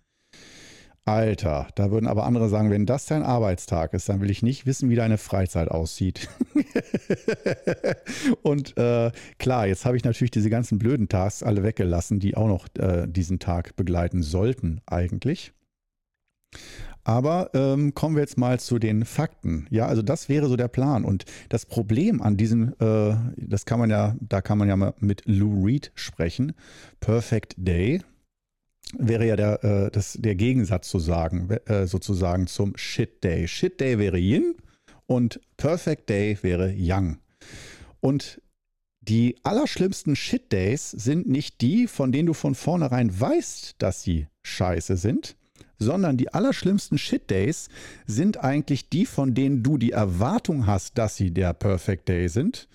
[1.04, 4.66] Alter, da würden aber andere sagen, wenn das dein Arbeitstag ist, dann will ich nicht
[4.66, 6.28] wissen, wie deine Freizeit aussieht.
[8.42, 12.46] und äh, klar, jetzt habe ich natürlich diese ganzen blöden Tasks alle weggelassen, die auch
[12.46, 15.52] noch äh, diesen Tag begleiten sollten eigentlich.
[17.04, 19.66] Aber ähm, kommen wir jetzt mal zu den Fakten.
[19.70, 21.04] Ja, also das wäre so der Plan.
[21.04, 24.94] Und das Problem an diesem, äh, das kann man ja, da kann man ja mal
[24.98, 26.52] mit Lou Reed sprechen.
[27.00, 28.00] Perfect Day
[28.96, 33.48] wäre ja der, äh, das, der Gegensatz zu sagen, äh, sozusagen zum Shit Day.
[33.48, 34.54] Shit Day wäre Yin
[35.06, 37.18] und Perfect Day wäre Yang.
[38.00, 38.40] Und
[39.00, 44.28] die allerschlimmsten Shit Days sind nicht die, von denen du von vornherein weißt, dass sie
[44.42, 45.36] scheiße sind,
[45.82, 47.68] sondern die allerschlimmsten Shit Days
[48.06, 52.68] sind eigentlich die, von denen du die Erwartung hast, dass sie der Perfect Day sind.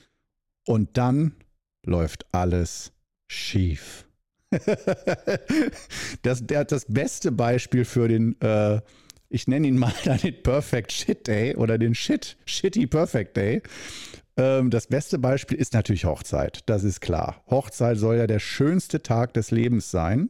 [0.66, 1.34] Und dann
[1.86, 2.92] läuft alles
[3.28, 4.08] schief.
[6.22, 8.82] das, der, das beste Beispiel für den, äh,
[9.30, 9.94] ich nenne ihn mal
[10.24, 13.62] den Perfect Shit Day oder den Shit, Shitty Perfect Day.
[14.38, 17.44] Ähm, das beste Beispiel ist natürlich Hochzeit, das ist klar.
[17.50, 20.30] Hochzeit soll ja der schönste Tag des Lebens sein.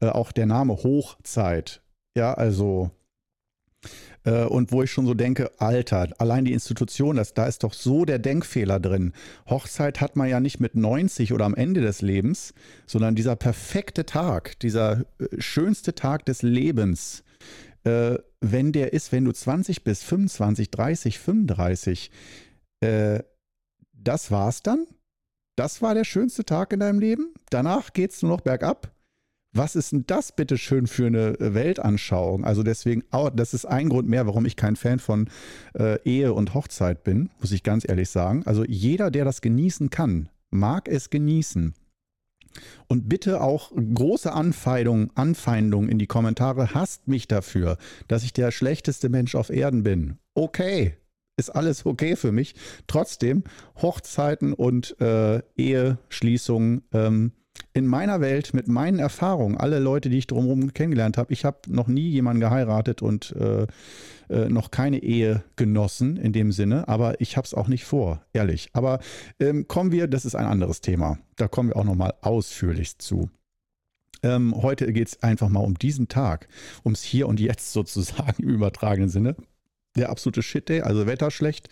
[0.00, 1.82] Äh, auch der Name Hochzeit
[2.16, 2.90] ja, also
[4.24, 7.72] äh, und wo ich schon so denke, Alter, allein die Institution, das, da ist doch
[7.72, 9.12] so der Denkfehler drin.
[9.48, 12.52] Hochzeit hat man ja nicht mit 90 oder am Ende des Lebens,
[12.86, 17.24] sondern dieser perfekte Tag, dieser äh, schönste Tag des Lebens,
[17.84, 22.10] äh, wenn der ist, wenn du 20 bist, 25, 30, 35,
[22.80, 23.20] äh,
[23.92, 24.86] das war's dann?
[25.56, 27.34] Das war der schönste Tag in deinem Leben?
[27.50, 28.92] Danach geht's nur noch bergab?
[29.52, 32.44] Was ist denn das bitte schön für eine äh, Weltanschauung?
[32.44, 33.02] Also deswegen,
[33.34, 35.28] das ist ein Grund mehr, warum ich kein Fan von
[35.74, 38.42] äh, Ehe und Hochzeit bin, muss ich ganz ehrlich sagen.
[38.44, 41.74] Also jeder, der das genießen kann, mag es genießen.
[42.88, 46.74] Und bitte auch große Anfeindungen, Anfeindungen in die Kommentare.
[46.74, 50.18] Hasst mich dafür, dass ich der schlechteste Mensch auf Erden bin.
[50.34, 50.96] Okay,
[51.36, 52.54] ist alles okay für mich.
[52.86, 53.44] Trotzdem,
[53.80, 57.32] Hochzeiten und äh, Eheschließungen ähm,
[57.74, 61.58] in meiner Welt, mit meinen Erfahrungen, alle Leute, die ich drumherum kennengelernt habe, ich habe
[61.68, 63.66] noch nie jemanden geheiratet und äh,
[64.30, 68.22] äh, noch keine Ehe genossen in dem Sinne, aber ich habe es auch nicht vor,
[68.32, 68.70] ehrlich.
[68.72, 69.00] Aber
[69.40, 71.18] ähm, kommen wir, das ist ein anderes Thema.
[71.36, 73.30] Da kommen wir auch nochmal ausführlich zu.
[74.22, 76.48] Ähm, heute geht es einfach mal um diesen Tag,
[76.84, 79.36] ums Hier und Jetzt sozusagen im übertragenen Sinne
[79.98, 81.68] der absolute Shit-Day, also Wetter schlecht.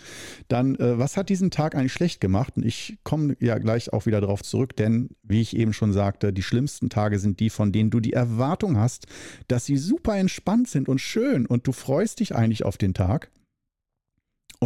[0.49, 2.55] Dann, äh, was hat diesen Tag eigentlich schlecht gemacht?
[2.57, 6.33] Und ich komme ja gleich auch wieder darauf zurück, denn, wie ich eben schon sagte,
[6.33, 9.07] die schlimmsten Tage sind die, von denen du die Erwartung hast,
[9.49, 13.31] dass sie super entspannt sind und schön und du freust dich eigentlich auf den Tag.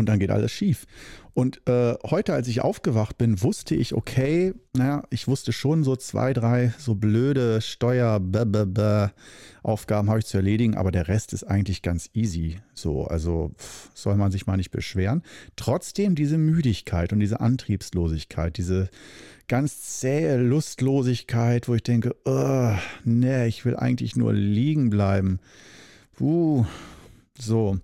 [0.01, 0.87] Und dann geht alles schief.
[1.35, 5.95] Und äh, heute, als ich aufgewacht bin, wusste ich, okay, naja, ich wusste schon so
[5.95, 12.11] zwei, drei so blöde Steuer-Aufgaben habe ich zu erledigen, aber der Rest ist eigentlich ganz
[12.15, 12.59] easy.
[12.75, 15.23] So, also pff, soll man sich mal nicht beschweren.
[15.55, 18.89] Trotzdem diese Müdigkeit und diese Antriebslosigkeit, diese
[19.47, 22.17] ganz zähe Lustlosigkeit, wo ich denke,
[23.05, 25.39] nee, ich will eigentlich nur liegen bleiben.
[26.19, 26.65] Uh,
[27.39, 27.79] so.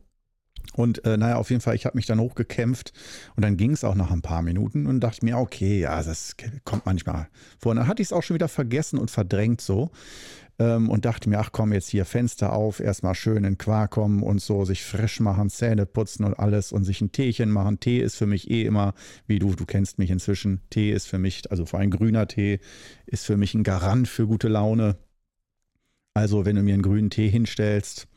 [0.77, 2.93] Und äh, naja, auf jeden Fall, ich habe mich dann hochgekämpft
[3.35, 6.37] und dann ging es auch nach ein paar Minuten und dachte mir, okay, ja, das
[6.65, 7.71] kommt manchmal vor.
[7.71, 9.91] Und dann hatte ich es auch schon wieder vergessen und verdrängt so
[10.59, 14.23] ähm, und dachte mir, ach komm, jetzt hier Fenster auf, erstmal schön in Quark kommen
[14.23, 17.81] und so, sich frisch machen, Zähne putzen und alles und sich ein Teechen machen.
[17.81, 18.93] Tee ist für mich eh immer,
[19.27, 22.61] wie du, du kennst mich inzwischen, Tee ist für mich, also vor allem grüner Tee,
[23.07, 24.97] ist für mich ein Garant für gute Laune.
[26.15, 28.09] Also wenn du mir einen grünen Tee hinstellst,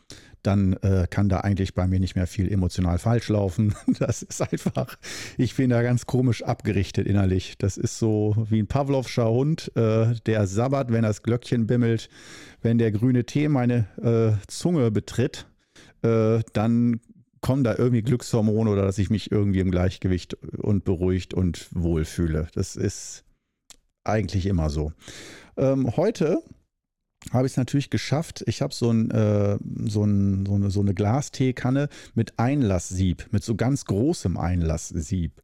[0.44, 3.76] dann äh, kann da eigentlich bei mir nicht mehr viel emotional falsch laufen.
[4.00, 4.98] Das ist einfach,
[5.38, 7.58] ich bin da ganz komisch abgerichtet innerlich.
[7.58, 12.10] Das ist so wie ein Pavlovscher Hund, äh, der sabbert, wenn das Glöckchen bimmelt.
[12.62, 15.48] Wenn der grüne Tee meine äh, Zunge betritt,
[16.02, 17.02] äh, dann
[17.42, 22.48] kommen da irgendwie Glückshormone oder dass ich mich irgendwie im Gleichgewicht und beruhigt und wohlfühle.
[22.54, 23.24] Das ist
[24.04, 24.94] eigentlich immer so.
[25.58, 26.42] Ähm, heute
[27.32, 28.44] habe ich es natürlich geschafft.
[28.48, 33.44] Ich habe so, ein, äh, so, ein, so, eine, so eine Glasteekanne mit Einlasssieb, mit
[33.44, 35.42] so ganz großem Einlasssieb.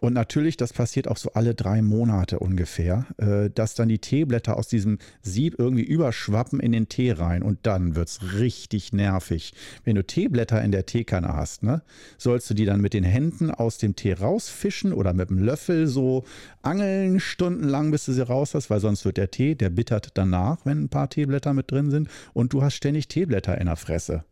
[0.00, 4.56] Und natürlich, das passiert auch so alle drei Monate ungefähr, äh, dass dann die Teeblätter
[4.56, 9.52] aus diesem Sieb irgendwie überschwappen in den Tee rein und dann wird es richtig nervig.
[9.84, 11.82] Wenn du Teeblätter in der Teekanne hast, ne,
[12.16, 15.86] sollst du die dann mit den Händen aus dem Tee rausfischen oder mit dem Löffel
[15.86, 16.24] so
[16.62, 20.64] angeln stundenlang, bis du sie raus hast, weil sonst wird der Tee, der bittert danach,
[20.64, 24.24] wenn ein paar Teeblätter mit drin sind und du hast ständig Teeblätter in der Fresse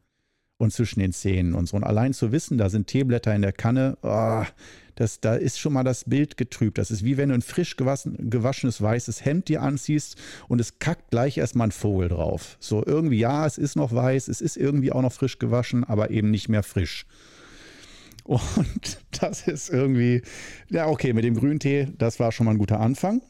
[0.59, 1.77] und zwischen den Zähnen und so.
[1.77, 4.45] Und allein zu wissen, da sind Teeblätter in der Kanne, oh,
[4.97, 6.77] das, da ist schon mal das Bild getrübt.
[6.77, 10.17] Das ist wie wenn du ein frisch gewaschen, gewaschenes weißes Hemd dir anziehst
[10.49, 12.57] und es kackt gleich erstmal ein Vogel drauf.
[12.59, 16.11] So irgendwie, ja, es ist noch weiß, es ist irgendwie auch noch frisch gewaschen, aber
[16.11, 17.07] eben nicht mehr frisch.
[18.25, 20.23] Und das ist irgendwie,
[20.69, 23.23] ja, okay, mit dem Grüntee, das war schon mal ein guter Anfang.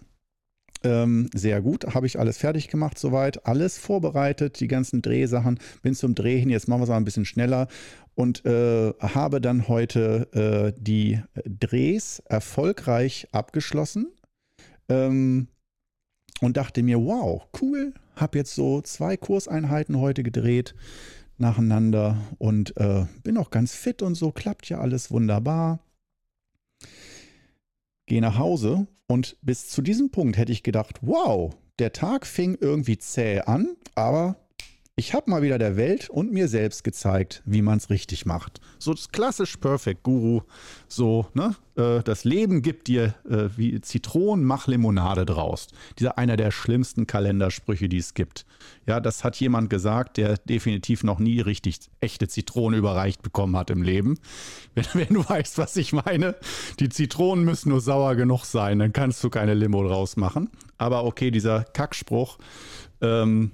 [0.85, 5.95] Ähm, sehr gut, habe ich alles fertig gemacht soweit, alles vorbereitet, die ganzen Drehsachen, bin
[5.95, 7.67] zum Dreh hin, jetzt machen wir es mal ein bisschen schneller.
[8.15, 14.09] Und äh, habe dann heute äh, die Drehs erfolgreich abgeschlossen.
[14.89, 15.49] Ähm,
[16.41, 20.75] und dachte mir, wow, cool, habe jetzt so zwei Kurseinheiten heute gedreht
[21.37, 22.17] nacheinander.
[22.39, 25.81] Und äh, bin auch ganz fit und so, klappt ja alles wunderbar
[28.09, 32.59] gehe nach Hause und bis zu diesem Punkt hätte ich gedacht, wow, der Tag fing
[32.61, 34.37] irgendwie zäh an, aber
[34.99, 38.61] ich habe mal wieder der Welt und mir selbst gezeigt, wie man es richtig macht.
[38.81, 40.41] So das klassisch Perfect Guru.
[40.89, 41.55] So, ne?
[41.77, 45.69] Äh, das Leben gibt dir äh, wie Zitronen, mach Limonade draus.
[46.01, 48.45] Dieser einer der schlimmsten Kalendersprüche, die es gibt.
[48.87, 53.71] Ja, das hat jemand gesagt, der definitiv noch nie richtig echte Zitrone überreicht bekommen hat
[53.71, 54.19] im Leben.
[54.75, 56.35] Wenn, wenn du weißt, was ich meine.
[56.81, 60.51] Die Zitronen müssen nur sauer genug sein, dann kannst du keine Limo draus machen.
[60.77, 62.39] Aber okay, dieser Kackspruch.
[63.01, 63.53] Ähm,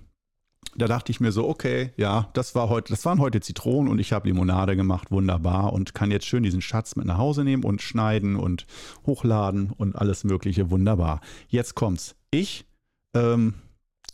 [0.76, 3.98] da dachte ich mir so, okay, ja, das war heute, das waren heute Zitronen und
[3.98, 7.64] ich habe Limonade gemacht, wunderbar und kann jetzt schön diesen Schatz mit nach Hause nehmen
[7.64, 8.66] und schneiden und
[9.06, 11.20] hochladen und alles Mögliche, wunderbar.
[11.48, 12.16] Jetzt kommt's.
[12.30, 12.66] Ich
[13.14, 13.54] ähm,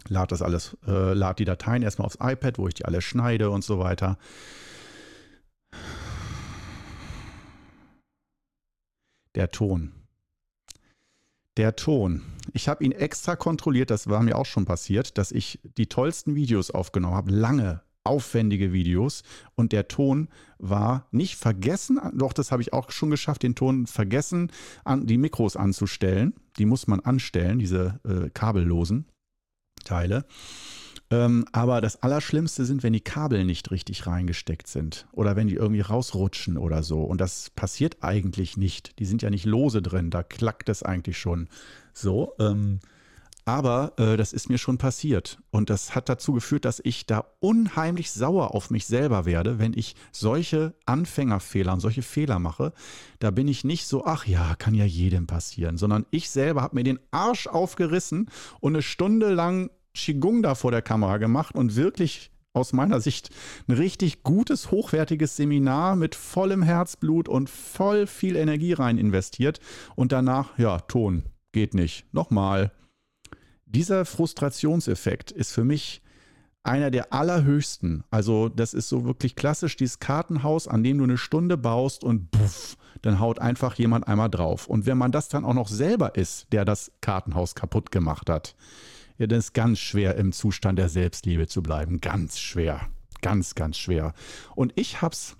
[0.08, 3.50] lade das alles, äh, lade die Dateien erstmal aufs iPad, wo ich die alle schneide
[3.50, 4.18] und so weiter.
[9.34, 9.99] Der Ton.
[11.56, 12.22] Der Ton.
[12.52, 16.34] Ich habe ihn extra kontrolliert, das war mir auch schon passiert, dass ich die tollsten
[16.34, 19.22] Videos aufgenommen habe, lange, aufwendige Videos
[19.54, 23.86] und der Ton war nicht vergessen, doch das habe ich auch schon geschafft, den Ton
[23.86, 24.50] vergessen,
[24.84, 26.34] an, die Mikros anzustellen.
[26.58, 29.06] Die muss man anstellen, diese äh, kabellosen
[29.84, 30.24] Teile.
[31.10, 35.56] Ähm, aber das Allerschlimmste sind, wenn die Kabel nicht richtig reingesteckt sind oder wenn die
[35.56, 37.02] irgendwie rausrutschen oder so.
[37.02, 38.98] Und das passiert eigentlich nicht.
[39.00, 41.48] Die sind ja nicht lose drin, da klackt es eigentlich schon
[41.92, 42.34] so.
[42.38, 42.78] Ähm,
[43.44, 45.38] aber äh, das ist mir schon passiert.
[45.50, 49.72] Und das hat dazu geführt, dass ich da unheimlich sauer auf mich selber werde, wenn
[49.74, 52.72] ich solche Anfängerfehler und solche Fehler mache.
[53.18, 56.76] Da bin ich nicht so, ach ja, kann ja jedem passieren, sondern ich selber habe
[56.76, 61.76] mir den Arsch aufgerissen und eine Stunde lang Qigong da vor der Kamera gemacht und
[61.76, 63.30] wirklich aus meiner Sicht
[63.68, 69.60] ein richtig gutes, hochwertiges Seminar mit vollem Herzblut und voll viel Energie rein investiert.
[69.94, 72.12] Und danach, ja, Ton geht nicht.
[72.12, 72.72] Nochmal
[73.66, 76.02] dieser Frustrationseffekt ist für mich
[76.62, 78.04] einer der allerhöchsten.
[78.10, 82.30] Also das ist so wirklich klassisch dieses Kartenhaus, an dem du eine Stunde baust und
[82.30, 84.66] puff, dann haut einfach jemand einmal drauf.
[84.66, 88.56] Und wenn man das dann auch noch selber ist, der das Kartenhaus kaputt gemacht hat,
[89.20, 92.00] ja, dann ist ganz schwer im Zustand der Selbstliebe zu bleiben.
[92.00, 92.88] Ganz schwer.
[93.20, 94.14] Ganz, ganz schwer.
[94.56, 95.36] Und ich hab's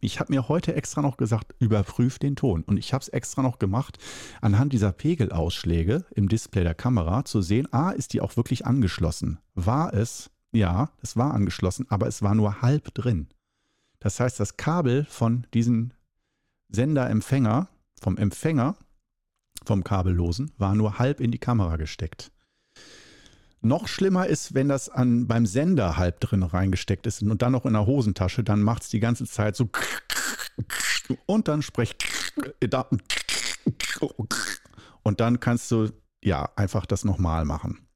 [0.00, 2.62] ich habe mir heute extra noch gesagt, überprüf den Ton.
[2.62, 3.98] Und ich habe es extra noch gemacht,
[4.42, 9.38] anhand dieser Pegelausschläge im Display der Kamera zu sehen, ah, ist die auch wirklich angeschlossen?
[9.54, 10.30] War es?
[10.52, 13.28] Ja, es war angeschlossen, aber es war nur halb drin.
[13.98, 15.92] Das heißt, das Kabel von diesem
[16.68, 18.76] Senderempfänger, vom Empfänger,
[19.64, 22.30] vom Kabellosen, war nur halb in die Kamera gesteckt.
[23.64, 27.64] Noch schlimmer ist, wenn das an, beim Sender halb drin reingesteckt ist und dann noch
[27.64, 29.70] in der Hosentasche, dann macht es die ganze Zeit so
[31.24, 32.04] und dann spricht
[35.02, 35.88] und dann kannst du
[36.22, 37.88] ja einfach das nochmal machen.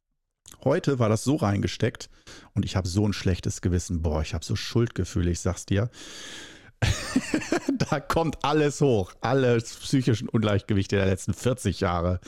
[0.64, 2.08] Heute war das so reingesteckt
[2.54, 4.00] und ich habe so ein schlechtes Gewissen.
[4.00, 5.90] Boah, ich habe so Schuldgefühle, ich sag's dir.
[7.90, 12.20] da kommt alles hoch, alle psychischen Ungleichgewichte der letzten 40 Jahre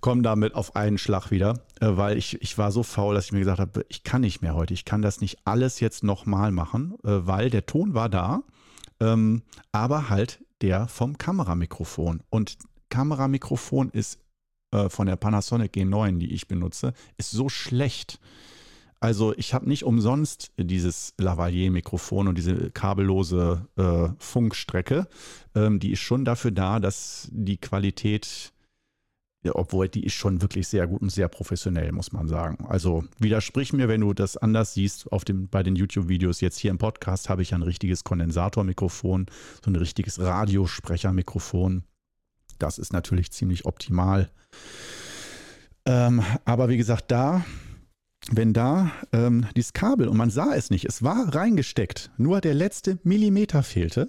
[0.00, 3.32] kommen damit auf einen Schlag wieder, äh, weil ich, ich war so faul, dass ich
[3.32, 6.52] mir gesagt habe, ich kann nicht mehr heute, ich kann das nicht alles jetzt nochmal
[6.52, 8.42] machen, äh, weil der Ton war da,
[9.00, 12.22] ähm, aber halt der vom Kameramikrofon.
[12.30, 12.58] Und
[12.90, 14.18] Kameramikrofon ist
[14.72, 18.18] äh, von der Panasonic G9, die ich benutze, ist so schlecht.
[19.00, 25.06] Also ich habe nicht umsonst dieses Lavalier-Mikrofon und diese kabellose äh, Funkstrecke.
[25.54, 28.52] Ähm, die ist schon dafür da, dass die Qualität
[29.44, 32.66] obwohl die ist schon wirklich sehr gut und sehr professionell, muss man sagen.
[32.66, 36.40] Also widersprich mir, wenn du das anders siehst auf dem, bei den YouTube-Videos.
[36.40, 39.26] Jetzt hier im Podcast habe ich ein richtiges Kondensatormikrofon,
[39.64, 41.84] so ein richtiges Radiosprechermikrofon.
[42.58, 44.30] Das ist natürlich ziemlich optimal.
[45.86, 47.44] Ähm, aber wie gesagt, da,
[48.32, 52.54] wenn da ähm, dieses Kabel, und man sah es nicht, es war reingesteckt, nur der
[52.54, 54.08] letzte Millimeter fehlte.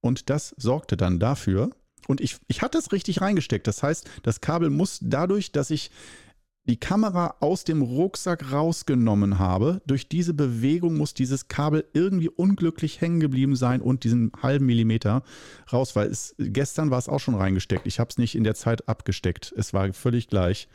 [0.00, 1.70] Und das sorgte dann dafür,
[2.10, 3.66] und ich, ich hatte es richtig reingesteckt.
[3.66, 5.90] Das heißt, das Kabel muss dadurch, dass ich
[6.64, 13.00] die Kamera aus dem Rucksack rausgenommen habe, durch diese Bewegung muss dieses Kabel irgendwie unglücklich
[13.00, 15.22] hängen geblieben sein und diesen halben Millimeter
[15.72, 17.86] raus, weil es, gestern war es auch schon reingesteckt.
[17.86, 19.52] Ich habe es nicht in der Zeit abgesteckt.
[19.56, 20.68] Es war völlig gleich.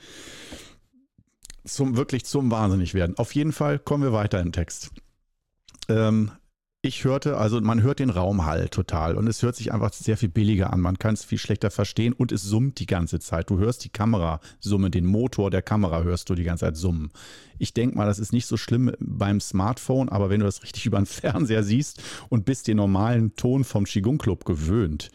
[1.66, 3.18] Zum, wirklich zum Wahnsinnig werden.
[3.18, 4.92] Auf jeden Fall kommen wir weiter im Text.
[5.90, 6.32] Ähm,
[6.86, 10.30] ich hörte, also man hört den Raumhall total und es hört sich einfach sehr viel
[10.30, 10.82] billiger an.
[10.82, 13.50] Man kann es viel schlechter verstehen und es summt die ganze Zeit.
[13.50, 17.12] Du hörst die Kamera summen, den Motor der Kamera hörst du die ganze Zeit summen.
[17.58, 20.86] Ich denke mal, das ist nicht so schlimm beim Smartphone, aber wenn du das richtig
[20.86, 25.10] über den Fernseher siehst und bist den normalen Ton vom Qigong Club gewöhnt.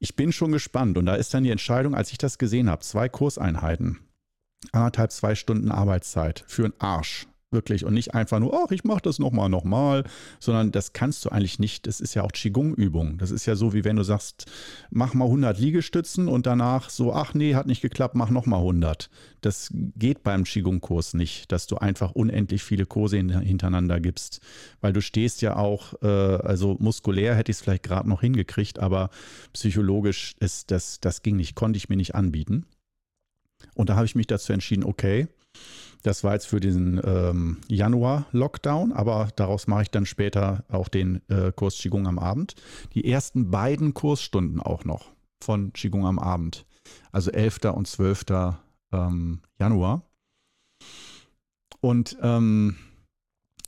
[0.00, 2.82] Ich bin schon gespannt und da ist dann die Entscheidung, als ich das gesehen habe,
[2.82, 3.98] zwei Kurseinheiten,
[4.72, 7.86] anderthalb, zwei Stunden Arbeitszeit für einen Arsch Wirklich.
[7.86, 10.04] Und nicht einfach nur, ach, ich mache das nochmal, nochmal,
[10.38, 11.86] sondern das kannst du eigentlich nicht.
[11.86, 13.16] Das ist ja auch Qigong-Übung.
[13.16, 14.44] Das ist ja so, wie wenn du sagst,
[14.90, 19.08] mach mal 100 Liegestützen und danach so, ach nee, hat nicht geklappt, mach nochmal 100.
[19.40, 24.40] Das geht beim Qigong-Kurs nicht, dass du einfach unendlich viele Kurse hintereinander gibst.
[24.82, 28.78] Weil du stehst ja auch, äh, also muskulär hätte ich es vielleicht gerade noch hingekriegt,
[28.78, 29.08] aber
[29.54, 32.66] psychologisch ist das, das ging nicht, konnte ich mir nicht anbieten.
[33.74, 35.28] Und da habe ich mich dazu entschieden, okay,
[36.02, 41.22] das war jetzt für diesen ähm, Januar-Lockdown, aber daraus mache ich dann später auch den
[41.28, 42.54] äh, Kurs Qigong am Abend.
[42.94, 45.10] Die ersten beiden Kursstunden auch noch
[45.42, 46.66] von Qigong am Abend,
[47.12, 47.60] also 11.
[47.74, 48.26] und 12.
[48.92, 50.02] Ähm, Januar.
[51.80, 52.76] Und ähm,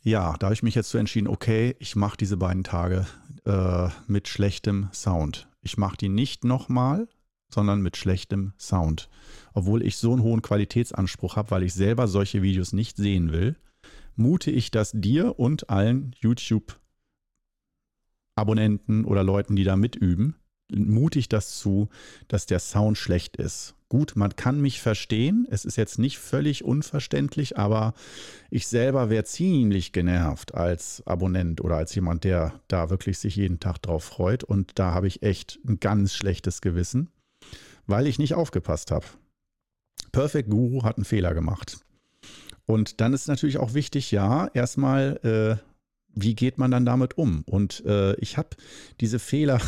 [0.03, 3.07] ja, da habe ich mich jetzt so entschieden, okay, ich mache diese beiden Tage
[3.45, 5.49] äh, mit schlechtem Sound.
[5.61, 7.07] Ich mache die nicht nochmal,
[7.55, 9.09] sondern mit schlechtem Sound.
[9.53, 13.57] Obwohl ich so einen hohen Qualitätsanspruch habe, weil ich selber solche Videos nicht sehen will,
[14.17, 20.37] mute ich das dir und allen YouTube-Abonnenten oder Leuten, die da mitüben,
[20.73, 21.89] mutig das zu,
[22.29, 23.75] dass der Sound schlecht ist.
[23.89, 25.49] Gut, man kann mich verstehen.
[25.51, 27.95] Es ist jetzt nicht völlig unverständlich, aber
[28.49, 33.59] ich selber wäre ziemlich genervt als Abonnent oder als jemand, der da wirklich sich jeden
[33.59, 34.45] Tag drauf freut.
[34.45, 37.09] Und da habe ich echt ein ganz schlechtes Gewissen,
[37.91, 39.07] weil ich nicht aufgepasst habe.
[40.13, 41.79] Perfect Guru hat einen Fehler gemacht.
[42.67, 45.71] Und dann ist natürlich auch wichtig, ja, erstmal äh,
[46.15, 47.43] wie geht man dann damit um?
[47.47, 48.51] Und äh, ich habe
[49.01, 49.61] diese Fehler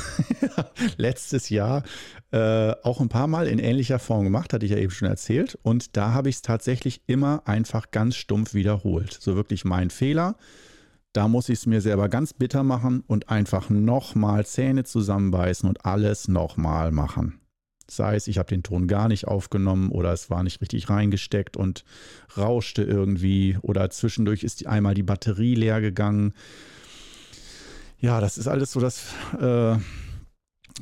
[0.97, 1.83] letztes Jahr
[2.31, 5.59] äh, auch ein paar Mal in ähnlicher Form gemacht, hatte ich ja eben schon erzählt.
[5.63, 9.17] Und da habe ich es tatsächlich immer einfach ganz stumpf wiederholt.
[9.21, 10.37] So wirklich mein Fehler.
[11.13, 15.85] Da muss ich es mir selber ganz bitter machen und einfach nochmal Zähne zusammenbeißen und
[15.85, 17.42] alles nochmal machen.
[17.97, 21.57] Sei es, ich habe den Ton gar nicht aufgenommen oder es war nicht richtig reingesteckt
[21.57, 21.85] und
[22.37, 26.35] rauschte irgendwie oder zwischendurch ist einmal die Batterie leer gegangen.
[27.99, 29.05] Ja, das ist alles so das,
[29.41, 29.77] äh,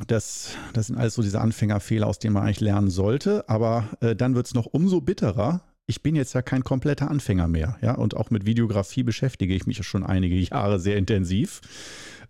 [0.07, 3.49] das, das sind alles so diese Anfängerfehler, aus denen man eigentlich lernen sollte.
[3.49, 5.63] Aber äh, dann wird es noch umso bitterer.
[5.87, 9.67] Ich bin jetzt ja kein kompletter Anfänger mehr, ja, und auch mit Videografie beschäftige ich
[9.67, 11.61] mich schon einige Jahre sehr intensiv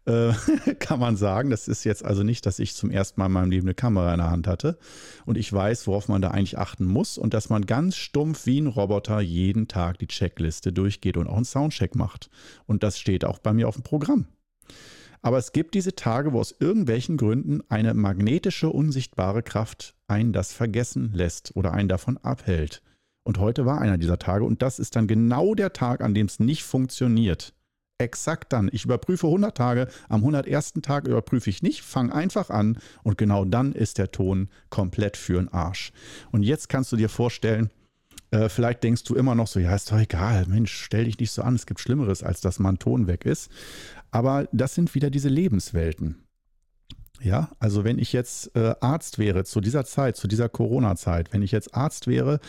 [0.07, 0.33] äh,
[0.79, 1.51] kann man sagen.
[1.51, 4.13] Das ist jetzt also nicht, dass ich zum ersten Mal in meinem Leben eine Kamera
[4.13, 4.79] in der Hand hatte
[5.27, 8.61] und ich weiß, worauf man da eigentlich achten muss und dass man ganz stumpf wie
[8.61, 12.31] ein Roboter jeden Tag die Checkliste durchgeht und auch einen Soundcheck macht.
[12.67, 14.27] Und das steht auch bei mir auf dem Programm.
[15.23, 20.53] Aber es gibt diese Tage, wo aus irgendwelchen Gründen eine magnetische, unsichtbare Kraft einen das
[20.53, 22.83] vergessen lässt oder einen davon abhält.
[23.23, 26.27] Und heute war einer dieser Tage und das ist dann genau der Tag, an dem
[26.27, 27.53] es nicht funktioniert
[28.01, 28.71] exakt dann.
[28.73, 30.75] Ich überprüfe 100 Tage, am 101.
[30.83, 35.35] Tag überprüfe ich nicht, fange einfach an und genau dann ist der Ton komplett für
[35.35, 35.93] den Arsch.
[36.33, 37.71] Und jetzt kannst du dir vorstellen,
[38.31, 41.33] äh, vielleicht denkst du immer noch so, ja, ist doch egal, Mensch, stell dich nicht
[41.33, 43.51] so an, es gibt Schlimmeres, als dass mein Ton weg ist.
[44.11, 46.25] Aber das sind wieder diese Lebenswelten.
[47.23, 51.43] Ja, also wenn ich jetzt äh, Arzt wäre zu dieser Zeit, zu dieser Corona-Zeit, wenn
[51.43, 52.41] ich jetzt Arzt wäre,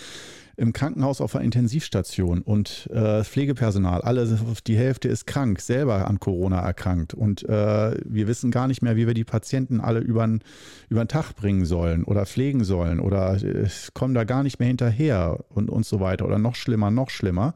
[0.55, 6.19] im Krankenhaus auf einer Intensivstation und äh, Pflegepersonal, alle, die Hälfte ist krank, selber an
[6.19, 10.25] Corona erkrankt und äh, wir wissen gar nicht mehr, wie wir die Patienten alle über
[10.25, 15.43] den Tag bringen sollen oder pflegen sollen oder äh, kommen da gar nicht mehr hinterher
[15.49, 17.53] und, und so weiter oder noch schlimmer, noch schlimmer.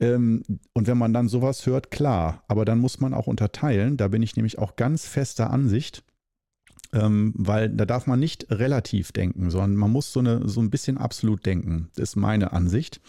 [0.00, 4.08] Ähm, und wenn man dann sowas hört, klar, aber dann muss man auch unterteilen, da
[4.08, 6.04] bin ich nämlich auch ganz fester Ansicht,
[6.92, 10.70] ähm, weil da darf man nicht relativ denken, sondern man muss so, eine, so ein
[10.70, 11.88] bisschen absolut denken.
[11.96, 13.00] Das ist meine Ansicht.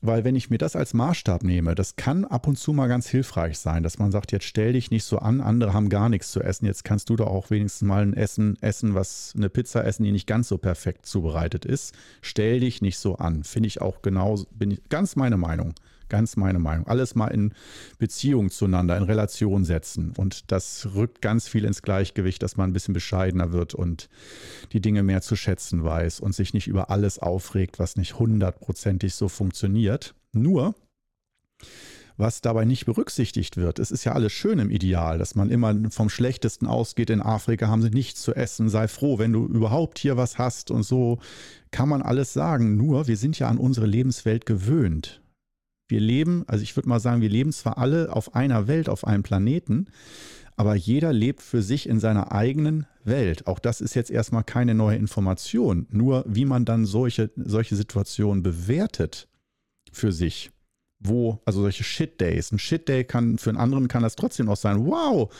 [0.00, 3.08] Weil wenn ich mir das als Maßstab nehme, das kann ab und zu mal ganz
[3.08, 6.30] hilfreich sein, dass man sagt, jetzt stell dich nicht so an, andere haben gar nichts
[6.30, 9.84] zu essen, jetzt kannst du doch auch wenigstens mal ein Essen essen, was eine Pizza
[9.84, 11.94] essen, die nicht ganz so perfekt zubereitet ist.
[12.22, 13.42] Stell dich nicht so an.
[13.42, 15.74] Finde ich auch genau, bin ich ganz meine Meinung.
[16.08, 16.86] Ganz meine Meinung.
[16.86, 17.52] Alles mal in
[17.98, 20.12] Beziehung zueinander, in Relation setzen.
[20.16, 24.08] Und das rückt ganz viel ins Gleichgewicht, dass man ein bisschen bescheidener wird und
[24.72, 29.14] die Dinge mehr zu schätzen weiß und sich nicht über alles aufregt, was nicht hundertprozentig
[29.14, 30.14] so funktioniert.
[30.32, 30.74] Nur,
[32.18, 33.78] was dabei nicht berücksichtigt wird.
[33.78, 37.10] Es ist ja alles schön im Ideal, dass man immer vom Schlechtesten ausgeht.
[37.10, 38.68] In Afrika haben sie nichts zu essen.
[38.68, 41.20] Sei froh, wenn du überhaupt hier was hast und so
[41.70, 42.76] kann man alles sagen.
[42.76, 45.22] Nur, wir sind ja an unsere Lebenswelt gewöhnt.
[45.88, 49.06] Wir leben, also ich würde mal sagen, wir leben zwar alle auf einer Welt, auf
[49.06, 49.86] einem Planeten,
[50.56, 53.46] aber jeder lebt für sich in seiner eigenen Welt.
[53.46, 55.86] Auch das ist jetzt erstmal keine neue Information.
[55.90, 59.28] Nur wie man dann solche, solche Situationen bewertet
[59.92, 60.50] für sich.
[60.98, 62.50] Wo, also solche Shit Days.
[62.50, 64.84] Ein Shit Day kann, für einen anderen kann das trotzdem auch sein.
[64.84, 65.32] Wow,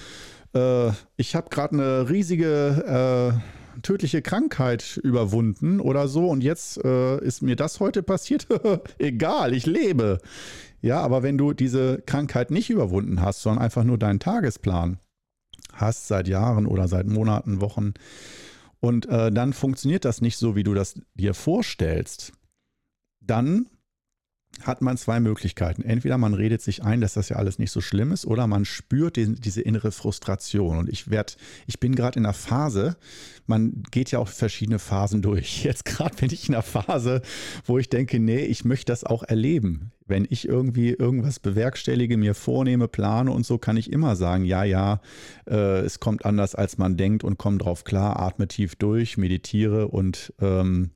[0.55, 7.18] äh, ich habe gerade eine riesige äh, tödliche Krankheit überwunden oder so und jetzt äh,
[7.18, 8.46] ist mir das heute passiert.
[8.98, 10.18] Egal, ich lebe.
[10.80, 14.98] Ja, aber wenn du diese Krankheit nicht überwunden hast, sondern einfach nur deinen Tagesplan
[15.72, 17.94] hast seit Jahren oder seit Monaten, Wochen
[18.80, 22.32] und äh, dann funktioniert das nicht so, wie du das dir vorstellst,
[23.20, 23.68] dann
[24.62, 25.82] hat man zwei Möglichkeiten.
[25.82, 28.64] Entweder man redet sich ein, dass das ja alles nicht so schlimm ist, oder man
[28.64, 30.78] spürt die, diese innere Frustration.
[30.78, 31.34] Und ich werde,
[31.66, 32.96] ich bin gerade in einer Phase,
[33.46, 35.64] man geht ja auch verschiedene Phasen durch.
[35.64, 37.22] Jetzt gerade bin ich in einer Phase,
[37.64, 39.92] wo ich denke, nee, ich möchte das auch erleben.
[40.07, 44.64] Wenn ich irgendwie irgendwas bewerkstellige, mir vornehme, plane und so, kann ich immer sagen, ja,
[44.64, 45.01] ja,
[45.46, 49.88] äh, es kommt anders, als man denkt und komm drauf klar, atme tief durch, meditiere
[49.88, 50.90] und ähm,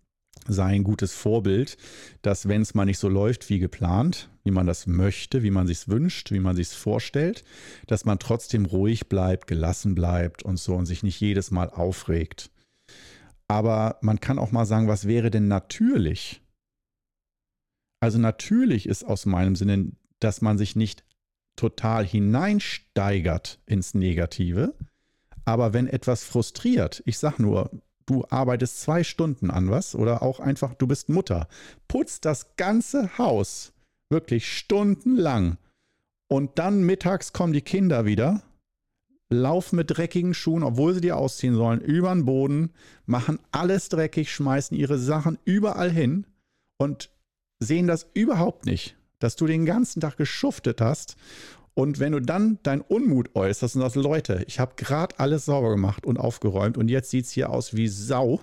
[0.48, 1.76] sei ein gutes Vorbild,
[2.22, 5.66] dass wenn es mal nicht so läuft wie geplant, wie man das möchte, wie man
[5.66, 7.44] sich wünscht, wie man sich vorstellt,
[7.86, 12.50] dass man trotzdem ruhig bleibt, gelassen bleibt und so und sich nicht jedes Mal aufregt.
[13.48, 16.42] Aber man kann auch mal sagen, was wäre denn natürlich?
[18.00, 21.04] Also natürlich ist aus meinem Sinne, dass man sich nicht
[21.54, 24.74] total hineinsteigert ins Negative,
[25.44, 27.70] Aber wenn etwas frustriert, ich sag nur,
[28.12, 31.48] du arbeitest zwei Stunden an was oder auch einfach, du bist Mutter,
[31.88, 33.72] putzt das ganze Haus
[34.10, 35.56] wirklich stundenlang.
[36.28, 38.42] Und dann mittags kommen die Kinder wieder,
[39.28, 42.70] laufen mit dreckigen Schuhen, obwohl sie die ausziehen sollen, über den Boden,
[43.06, 46.26] machen alles dreckig, schmeißen ihre Sachen überall hin
[46.78, 47.10] und
[47.58, 51.16] sehen das überhaupt nicht, dass du den ganzen Tag geschuftet hast
[51.74, 55.70] und wenn du dann deinen Unmut äußerst und sagst, Leute, ich habe gerade alles sauber
[55.70, 58.40] gemacht und aufgeräumt und jetzt sieht es hier aus wie Sau,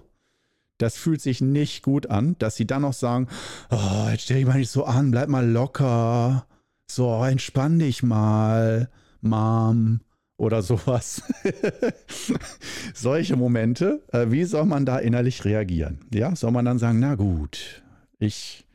[0.79, 3.27] das fühlt sich nicht gut an, dass sie dann noch sagen,
[3.69, 6.47] oh, jetzt stell dich mal nicht so an, bleib mal locker,
[6.89, 8.89] so entspann dich mal,
[9.21, 9.99] Mom
[10.37, 11.21] oder sowas.
[12.93, 15.99] Solche Momente, äh, wie soll man da innerlich reagieren?
[16.13, 17.83] Ja, soll man dann sagen, na gut,
[18.17, 18.65] ich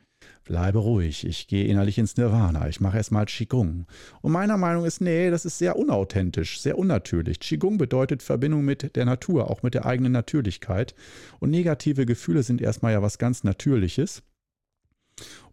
[0.45, 3.85] bleibe ruhig, ich gehe innerlich ins Nirvana, ich mache erstmal Qigong.
[4.21, 7.39] Und meiner Meinung ist, nee, das ist sehr unauthentisch, sehr unnatürlich.
[7.39, 10.95] Qigong bedeutet Verbindung mit der Natur, auch mit der eigenen Natürlichkeit.
[11.39, 14.21] Und negative Gefühle sind erstmal ja was ganz Natürliches.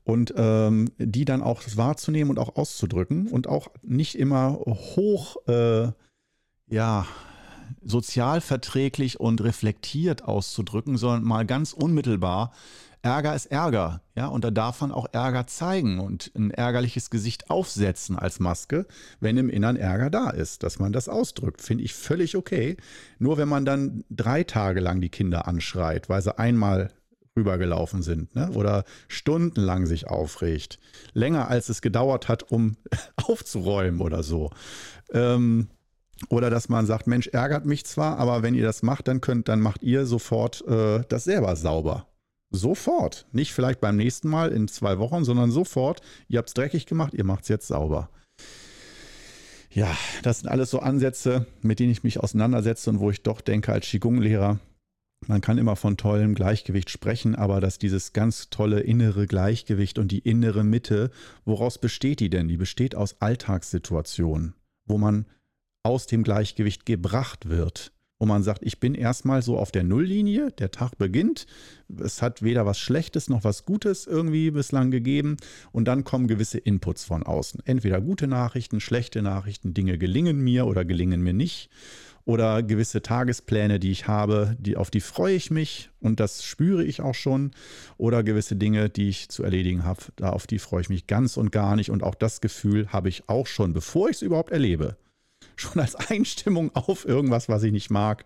[0.04, 5.92] Und ähm, die dann auch wahrzunehmen und auch auszudrücken und auch nicht immer hoch, äh,
[6.68, 7.06] ja,
[7.84, 12.52] sozialverträglich und reflektiert auszudrücken, sondern mal ganz unmittelbar
[13.02, 17.50] Ärger ist Ärger, ja, und da darf man auch Ärger zeigen und ein ärgerliches Gesicht
[17.50, 18.86] aufsetzen als Maske,
[19.18, 22.76] wenn im Innern Ärger da ist, dass man das ausdrückt, finde ich völlig okay.
[23.18, 26.90] Nur wenn man dann drei Tage lang die Kinder anschreit, weil sie einmal
[27.36, 28.50] rübergelaufen sind, ne?
[28.52, 30.78] oder stundenlang sich aufregt,
[31.12, 32.76] länger als es gedauert hat, um
[33.16, 34.50] aufzuräumen oder so.
[35.12, 35.68] Ähm,
[36.28, 39.48] oder dass man sagt, Mensch, ärgert mich zwar, aber wenn ihr das macht, dann könnt,
[39.48, 42.06] dann macht ihr sofort äh, das selber sauber.
[42.52, 43.26] Sofort.
[43.32, 46.02] Nicht vielleicht beim nächsten Mal in zwei Wochen, sondern sofort.
[46.28, 48.10] Ihr habt es dreckig gemacht, ihr macht es jetzt sauber.
[49.70, 53.40] Ja, das sind alles so Ansätze, mit denen ich mich auseinandersetze und wo ich doch
[53.40, 54.60] denke als Qigong-Lehrer,
[55.28, 60.10] man kann immer von tollem Gleichgewicht sprechen, aber dass dieses ganz tolle innere Gleichgewicht und
[60.10, 61.10] die innere Mitte,
[61.44, 62.48] woraus besteht die denn?
[62.48, 65.26] Die besteht aus Alltagssituationen, wo man
[65.84, 67.92] aus dem Gleichgewicht gebracht wird
[68.22, 71.44] wo man sagt, ich bin erstmal so auf der Nulllinie, der Tag beginnt,
[72.00, 75.38] es hat weder was Schlechtes noch was Gutes irgendwie bislang gegeben
[75.72, 77.62] und dann kommen gewisse Inputs von außen.
[77.64, 81.68] Entweder gute Nachrichten, schlechte Nachrichten, Dinge gelingen mir oder gelingen mir nicht
[82.24, 86.84] oder gewisse Tagespläne, die ich habe, die, auf die freue ich mich und das spüre
[86.84, 87.50] ich auch schon.
[87.96, 91.50] Oder gewisse Dinge, die ich zu erledigen habe, auf die freue ich mich ganz und
[91.50, 91.90] gar nicht.
[91.90, 94.96] Und auch das Gefühl habe ich auch schon, bevor ich es überhaupt erlebe
[95.56, 98.24] schon als Einstimmung auf irgendwas, was ich nicht mag,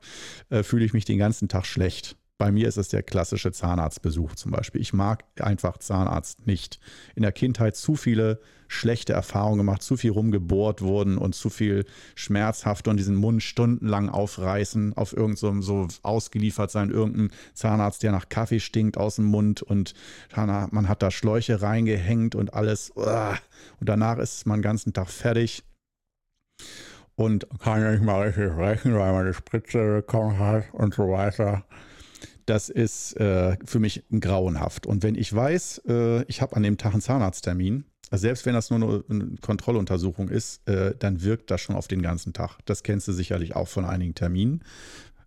[0.50, 2.16] äh, fühle ich mich den ganzen Tag schlecht.
[2.38, 4.82] Bei mir ist es der klassische Zahnarztbesuch zum Beispiel.
[4.82, 6.80] Ich mag einfach Zahnarzt nicht.
[7.14, 11.86] In der Kindheit zu viele schlechte Erfahrungen gemacht, zu viel rumgebohrt wurden und zu viel
[12.14, 18.12] schmerzhaft und diesen Mund stundenlang aufreißen, auf irgendeinem so, so ausgeliefert sein, irgendein Zahnarzt, der
[18.12, 19.94] nach Kaffee stinkt aus dem Mund und
[20.34, 22.90] man hat da Schläuche reingehängt und alles.
[22.90, 25.62] Und danach ist man den ganzen Tag fertig
[27.16, 31.64] und kann nicht mal richtig sprechen, weil man eine Spritze bekommen hat und so weiter.
[32.44, 34.86] Das ist äh, für mich grauenhaft.
[34.86, 38.54] Und wenn ich weiß, äh, ich habe an dem Tag einen Zahnarzttermin, also selbst wenn
[38.54, 42.58] das nur eine Kontrolluntersuchung ist, äh, dann wirkt das schon auf den ganzen Tag.
[42.64, 44.62] Das kennst du sicherlich auch von einigen Terminen.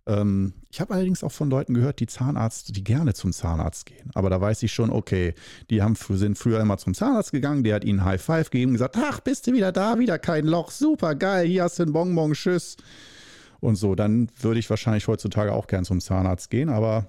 [0.06, 4.10] Ähm, ich habe allerdings auch von Leuten gehört, die Zahnarzt, die gerne zum Zahnarzt gehen.
[4.14, 5.34] Aber da weiß ich schon, okay,
[5.68, 8.74] die haben, sind früher immer zum Zahnarzt gegangen, der hat ihnen High Five gegeben und
[8.74, 11.92] gesagt, ach, bist du wieder da, wieder kein Loch, super geil, hier hast du einen
[11.92, 12.76] Bonbon, tschüss.
[13.60, 17.08] Und so, dann würde ich wahrscheinlich heutzutage auch gern zum Zahnarzt gehen, aber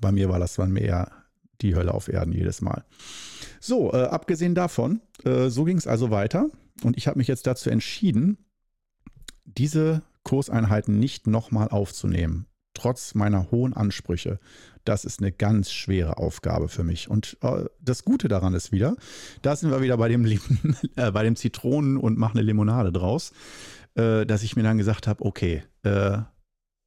[0.00, 1.12] bei mir war das dann mehr
[1.60, 2.84] die Hölle auf Erden jedes Mal.
[3.60, 6.50] So, äh, abgesehen davon, äh, so ging es also weiter
[6.82, 8.38] und ich habe mich jetzt dazu entschieden,
[9.44, 14.40] diese Kurseinheiten nicht nochmal aufzunehmen, trotz meiner hohen Ansprüche.
[14.84, 17.08] Das ist eine ganz schwere Aufgabe für mich.
[17.08, 18.96] Und äh, das Gute daran ist wieder,
[19.42, 20.26] da sind wir wieder bei dem,
[20.96, 23.32] äh, bei dem Zitronen und machen eine Limonade draus,
[23.94, 26.18] äh, dass ich mir dann gesagt habe, okay, äh,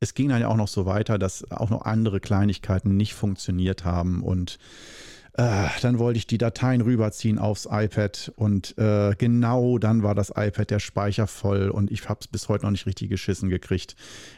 [0.01, 3.85] es ging dann ja auch noch so weiter, dass auch noch andere Kleinigkeiten nicht funktioniert
[3.85, 4.59] haben und
[5.81, 10.69] dann wollte ich die Dateien rüberziehen aufs iPad und äh, genau dann war das iPad
[10.69, 13.95] der Speicher voll und ich habe es bis heute noch nicht richtig geschissen gekriegt,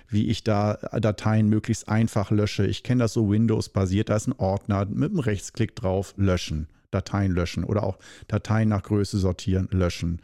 [0.10, 2.66] wie ich da Dateien möglichst einfach lösche.
[2.68, 6.68] Ich kenne das so Windows-basiert, da ist ein Ordner mit einem Rechtsklick drauf, löschen.
[6.92, 7.98] Dateien löschen oder auch
[8.28, 10.20] Dateien nach Größe sortieren, löschen.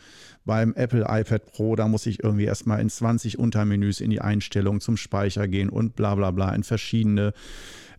[0.45, 4.81] Beim Apple iPad Pro, da muss ich irgendwie erstmal in 20 Untermenüs in die Einstellung
[4.81, 7.33] zum Speicher gehen und bla bla bla in verschiedene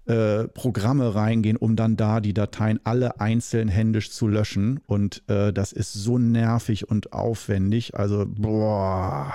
[0.08, 4.80] äh, Programme reingehen, um dann da die Dateien alle einzeln händisch zu löschen.
[4.86, 7.94] Und äh, das ist so nervig und aufwendig.
[7.94, 9.34] Also, boah.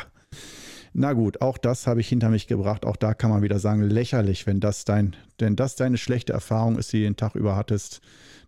[0.94, 2.86] Na gut, auch das habe ich hinter mich gebracht.
[2.86, 6.78] Auch da kann man wieder sagen, lächerlich, wenn das dein, denn das deine schlechte Erfahrung
[6.78, 8.02] ist, die du den Tag über hattest,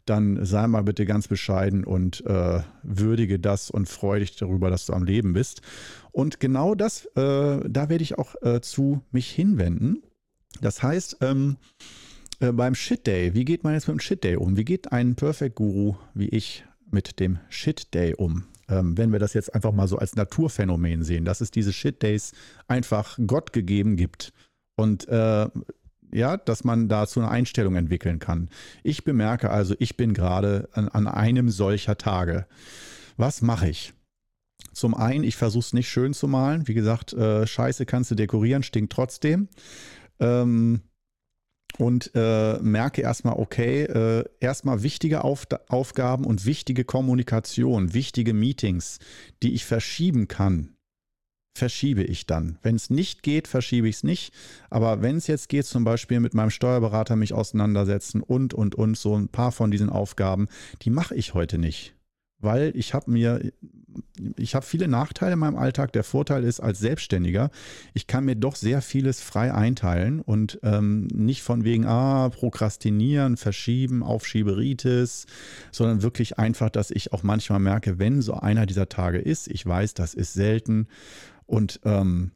[0.05, 4.85] dann sei mal bitte ganz bescheiden und äh, würdige das und freue dich darüber, dass
[4.85, 5.61] du am Leben bist.
[6.11, 10.03] Und genau das, äh, da werde ich auch äh, zu mich hinwenden.
[10.61, 11.57] Das heißt, ähm,
[12.39, 14.57] äh, beim Shit Day, wie geht man jetzt mit dem Shit Day um?
[14.57, 18.45] Wie geht ein Perfect Guru wie ich mit dem Shit Day um?
[18.67, 22.01] Ähm, wenn wir das jetzt einfach mal so als Naturphänomen sehen, dass es diese Shit
[22.01, 22.33] Days
[22.67, 24.33] einfach Gott gegeben gibt.
[24.75, 25.47] Und äh,
[26.11, 28.49] ja, dass man dazu eine Einstellung entwickeln kann.
[28.83, 32.47] Ich bemerke also, ich bin gerade an, an einem solcher Tage.
[33.17, 33.93] Was mache ich?
[34.71, 36.67] Zum einen, ich versuche es nicht schön zu malen.
[36.67, 39.47] Wie gesagt, äh, Scheiße kannst du dekorieren, stinkt trotzdem.
[40.19, 40.81] Ähm,
[41.77, 48.99] und äh, merke erstmal, okay, äh, erstmal wichtige Auf Aufgaben und wichtige Kommunikation, wichtige Meetings,
[49.43, 50.75] die ich verschieben kann,
[51.57, 52.59] verschiebe ich dann.
[52.61, 54.33] Wenn es nicht geht, verschiebe ich es nicht.
[54.69, 58.97] Aber wenn es jetzt geht, zum Beispiel mit meinem Steuerberater mich auseinandersetzen und, und, und,
[58.97, 60.47] so ein paar von diesen Aufgaben,
[60.81, 61.95] die mache ich heute nicht
[62.39, 63.51] weil ich habe mir,
[64.37, 65.93] ich habe viele Nachteile in meinem Alltag.
[65.93, 67.49] Der Vorteil ist als Selbstständiger,
[67.93, 73.37] ich kann mir doch sehr vieles frei einteilen und ähm, nicht von wegen, ah, Prokrastinieren,
[73.37, 75.25] Verschieben, Aufschieberitis,
[75.71, 79.65] sondern wirklich einfach, dass ich auch manchmal merke, wenn so einer dieser Tage ist, ich
[79.65, 80.87] weiß, das ist selten
[81.45, 82.31] und ähm,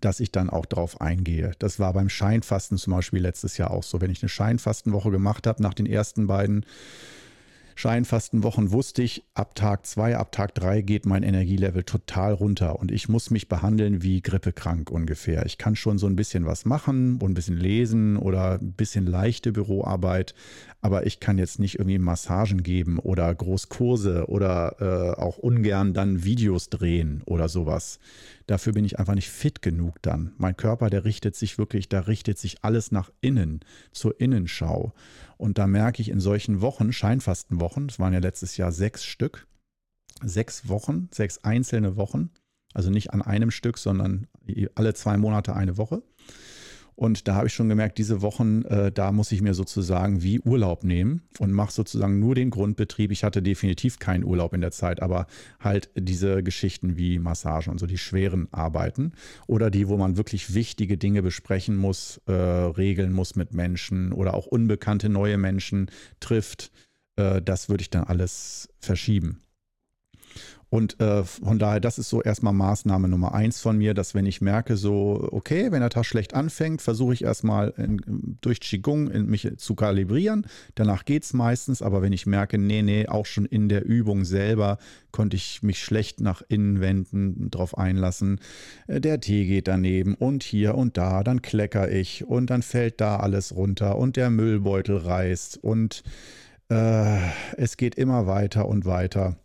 [0.00, 1.52] dass ich dann auch darauf eingehe.
[1.58, 4.00] Das war beim Scheinfasten zum Beispiel letztes Jahr auch so.
[4.00, 6.66] Wenn ich eine Scheinfastenwoche gemacht habe, nach den ersten beiden
[7.78, 12.90] Scheinfastenwochen wusste ich, ab Tag 2, ab Tag 3 geht mein Energielevel total runter und
[12.90, 15.44] ich muss mich behandeln wie grippekrank ungefähr.
[15.44, 19.06] Ich kann schon so ein bisschen was machen und ein bisschen lesen oder ein bisschen
[19.06, 20.34] leichte Büroarbeit,
[20.86, 26.22] aber ich kann jetzt nicht irgendwie Massagen geben oder Großkurse oder äh, auch ungern dann
[26.22, 27.98] Videos drehen oder sowas.
[28.46, 30.30] Dafür bin ich einfach nicht fit genug dann.
[30.38, 34.92] Mein Körper, der richtet sich wirklich, da richtet sich alles nach innen, zur Innenschau.
[35.38, 39.48] Und da merke ich in solchen Wochen, Scheinfastenwochen, es waren ja letztes Jahr sechs Stück,
[40.22, 42.30] sechs Wochen, sechs einzelne Wochen,
[42.74, 44.28] also nicht an einem Stück, sondern
[44.76, 46.04] alle zwei Monate eine Woche.
[46.96, 50.40] Und da habe ich schon gemerkt, diese Wochen, äh, da muss ich mir sozusagen wie
[50.40, 53.12] Urlaub nehmen und mache sozusagen nur den Grundbetrieb.
[53.12, 55.26] Ich hatte definitiv keinen Urlaub in der Zeit, aber
[55.60, 59.12] halt diese Geschichten wie Massagen und so die schweren Arbeiten
[59.46, 64.32] oder die, wo man wirklich wichtige Dinge besprechen muss, äh, regeln muss mit Menschen oder
[64.32, 66.72] auch unbekannte neue Menschen trifft.
[67.16, 69.42] Äh, das würde ich dann alles verschieben.
[70.68, 74.26] Und äh, von daher, das ist so erstmal Maßnahme Nummer eins von mir, dass wenn
[74.26, 79.08] ich merke, so, okay, wenn der Tag schlecht anfängt, versuche ich erstmal in, durch Qigong
[79.08, 80.44] in mich zu kalibrieren.
[80.74, 84.24] Danach geht es meistens, aber wenn ich merke, nee, nee, auch schon in der Übung
[84.24, 84.78] selber
[85.12, 88.40] konnte ich mich schlecht nach innen wenden, drauf einlassen.
[88.88, 93.00] Äh, der Tee geht daneben und hier und da, dann klecker ich und dann fällt
[93.00, 96.02] da alles runter und der Müllbeutel reißt und
[96.70, 97.18] äh,
[97.56, 99.36] es geht immer weiter und weiter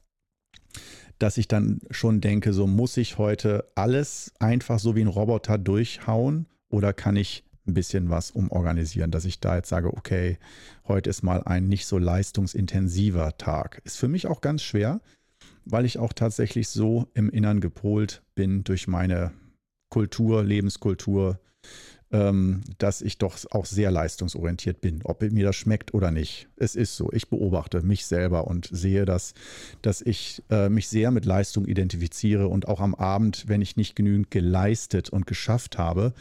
[1.21, 5.57] dass ich dann schon denke, so muss ich heute alles einfach so wie ein Roboter
[5.57, 10.39] durchhauen oder kann ich ein bisschen was umorganisieren, dass ich da jetzt sage, okay,
[10.87, 13.81] heute ist mal ein nicht so leistungsintensiver Tag.
[13.83, 14.99] Ist für mich auch ganz schwer,
[15.63, 19.31] weil ich auch tatsächlich so im Innern gepolt bin durch meine
[19.89, 21.39] Kultur, Lebenskultur,
[22.11, 26.49] dass ich doch auch sehr leistungsorientiert bin, ob mir das schmeckt oder nicht.
[26.57, 27.09] Es ist so.
[27.13, 29.33] Ich beobachte mich selber und sehe das,
[29.81, 33.95] dass ich äh, mich sehr mit Leistung identifiziere und auch am Abend, wenn ich nicht
[33.95, 36.13] genügend geleistet und geschafft habe,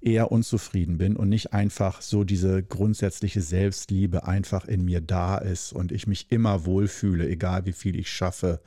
[0.00, 5.72] eher unzufrieden bin und nicht einfach so diese grundsätzliche Selbstliebe einfach in mir da ist
[5.72, 8.60] und ich mich immer wohlfühle, egal wie viel ich schaffe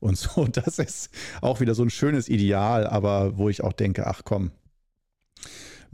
[0.00, 0.46] und so.
[0.52, 1.10] Das ist
[1.40, 4.50] auch wieder so ein schönes Ideal, aber wo ich auch denke, ach komm,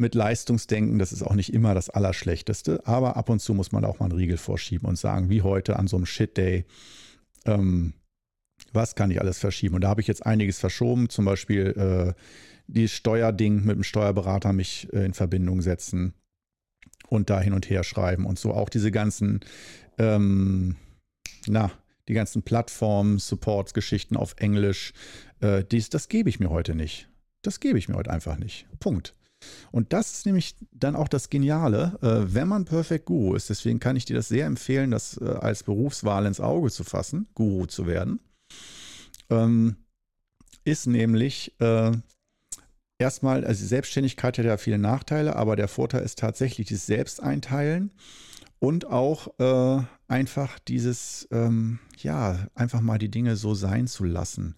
[0.00, 0.98] mit Leistungsdenken.
[0.98, 4.06] Das ist auch nicht immer das Allerschlechteste, aber ab und zu muss man auch mal
[4.06, 6.64] einen Riegel vorschieben und sagen, wie heute an so einem Shit-Day,
[7.44, 7.92] ähm,
[8.72, 9.76] was kann ich alles verschieben?
[9.76, 12.20] Und da habe ich jetzt einiges verschoben, zum Beispiel äh,
[12.66, 16.14] die Steuerding mit dem Steuerberater mich äh, in Verbindung setzen
[17.08, 19.40] und da hin und her schreiben und so auch diese ganzen,
[19.98, 20.76] ähm,
[21.46, 21.70] na,
[22.08, 24.92] die ganzen Plattformen, Supports, Geschichten auf Englisch,
[25.40, 27.08] äh, dies, das gebe ich mir heute nicht.
[27.42, 28.66] Das gebe ich mir heute einfach nicht.
[28.80, 29.14] Punkt.
[29.72, 33.50] Und das ist nämlich dann auch das Geniale, äh, wenn man Perfect Guru ist.
[33.50, 37.28] Deswegen kann ich dir das sehr empfehlen, das äh, als Berufswahl ins Auge zu fassen,
[37.34, 38.20] Guru zu werden.
[39.30, 39.76] Ähm,
[40.64, 41.92] ist nämlich äh,
[42.98, 47.92] erstmal, also Selbstständigkeit hat ja viele Nachteile, aber der Vorteil ist tatsächlich das Selbsteinteilen
[48.58, 54.54] und auch äh, einfach dieses, ähm, ja, einfach mal die Dinge so sein zu lassen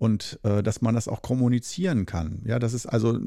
[0.00, 2.40] und äh, dass man das auch kommunizieren kann.
[2.46, 3.20] Ja, das ist also,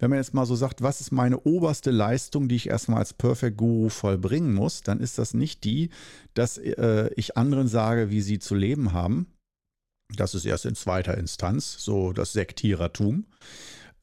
[0.00, 3.14] wenn man jetzt mal so sagt, was ist meine oberste Leistung, die ich erstmal als
[3.14, 5.90] Perfect Guru vollbringen muss, dann ist das nicht die,
[6.34, 9.28] dass äh, ich anderen sage, wie sie zu leben haben.
[10.16, 13.26] Das ist erst in zweiter Instanz, so das Sektierertum.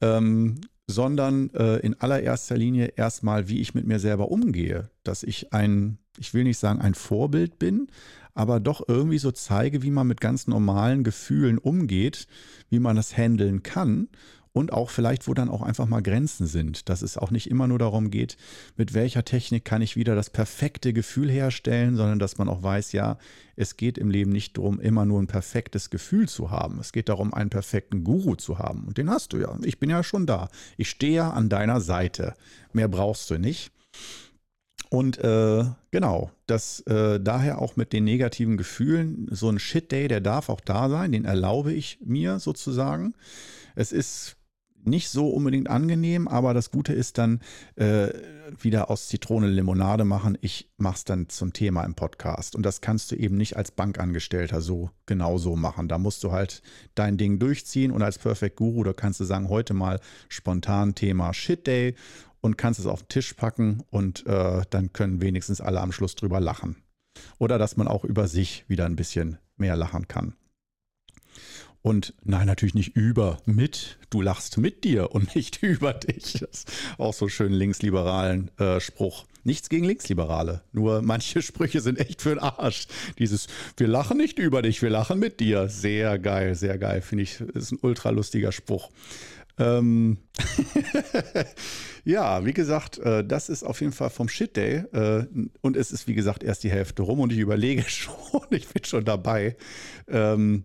[0.00, 4.88] Ähm, sondern äh, in allererster Linie erstmal, wie ich mit mir selber umgehe.
[5.04, 7.88] Dass ich ein, ich will nicht sagen ein Vorbild bin,
[8.34, 12.26] aber doch irgendwie so zeige, wie man mit ganz normalen Gefühlen umgeht,
[12.68, 14.08] wie man das handeln kann
[14.52, 17.68] und auch vielleicht, wo dann auch einfach mal Grenzen sind, dass es auch nicht immer
[17.68, 18.36] nur darum geht,
[18.76, 22.92] mit welcher Technik kann ich wieder das perfekte Gefühl herstellen, sondern dass man auch weiß,
[22.92, 23.18] ja,
[23.54, 26.80] es geht im Leben nicht darum, immer nur ein perfektes Gefühl zu haben.
[26.80, 28.84] Es geht darum, einen perfekten Guru zu haben.
[28.88, 29.56] Und den hast du ja.
[29.62, 30.48] Ich bin ja schon da.
[30.76, 32.34] Ich stehe ja an deiner Seite.
[32.72, 33.70] Mehr brauchst du nicht.
[34.90, 40.20] Und äh, genau, das äh, daher auch mit den negativen Gefühlen, so ein Shit-Day, der
[40.20, 43.14] darf auch da sein, den erlaube ich mir sozusagen.
[43.76, 44.36] Es ist
[44.84, 47.40] nicht so unbedingt angenehm, aber das Gute ist dann
[47.76, 48.08] äh,
[48.58, 50.38] wieder aus Zitrone Limonade machen.
[50.40, 52.56] Ich mache es dann zum Thema im Podcast.
[52.56, 55.88] Und das kannst du eben nicht als Bankangestellter so genau so machen.
[55.88, 56.62] Da musst du halt
[56.94, 61.34] dein Ding durchziehen und als Perfect Guru, da kannst du sagen, heute mal spontan Thema
[61.34, 61.94] Shit Day
[62.40, 66.14] und kannst es auf den Tisch packen und äh, dann können wenigstens alle am Schluss
[66.14, 66.76] drüber lachen.
[67.38, 70.34] Oder dass man auch über sich wieder ein bisschen mehr lachen kann.
[71.82, 73.98] Und nein, natürlich nicht über, mit.
[74.10, 76.32] Du lachst mit dir und nicht über dich.
[76.34, 79.24] Das ist auch so schön linksliberalen äh, Spruch.
[79.42, 80.62] Nichts gegen Linksliberale.
[80.72, 82.86] Nur manche Sprüche sind echt für den Arsch.
[83.18, 83.46] Dieses,
[83.78, 85.68] wir lachen nicht über dich, wir lachen mit dir.
[85.68, 87.00] Sehr geil, sehr geil.
[87.00, 88.90] Finde ich, ist ein ultra lustiger Spruch.
[89.60, 90.18] Ähm
[92.04, 94.84] ja, wie gesagt, äh, das ist auf jeden Fall vom Shit Day.
[94.92, 95.26] Äh,
[95.60, 98.84] und es ist, wie gesagt, erst die Hälfte rum und ich überlege schon, ich bin
[98.84, 99.56] schon dabei.
[100.08, 100.64] Ähm,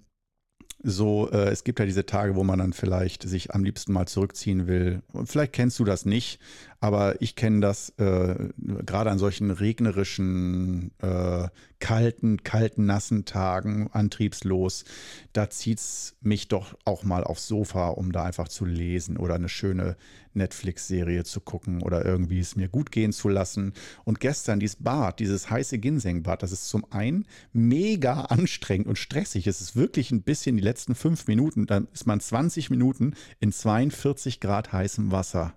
[0.87, 4.07] so, äh, es gibt ja diese Tage, wo man dann vielleicht sich am liebsten mal
[4.07, 5.01] zurückziehen will.
[5.11, 6.39] Und vielleicht kennst du das nicht,
[6.79, 11.47] aber ich kenne das äh, gerade an solchen regnerischen, äh,
[11.79, 14.85] kalten, kalten, nassen Tagen, antriebslos.
[15.33, 19.35] Da zieht es mich doch auch mal aufs Sofa, um da einfach zu lesen oder
[19.35, 19.95] eine schöne
[20.33, 23.73] Netflix-Serie zu gucken oder irgendwie es mir gut gehen zu lassen.
[24.03, 29.47] Und gestern dieses Bad, dieses heiße Ginseng-Bad, das ist zum einen mega anstrengend und stressig.
[29.47, 33.51] Es ist wirklich ein bisschen die letzten fünf Minuten, dann ist man 20 Minuten in
[33.51, 35.53] 42 Grad heißem Wasser.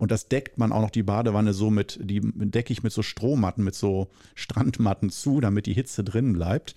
[0.00, 3.02] Und das deckt man auch noch die Badewanne so mit, die decke ich mit so
[3.02, 6.74] Strohmatten, mit so Strandmatten zu, damit die Hitze drin bleibt.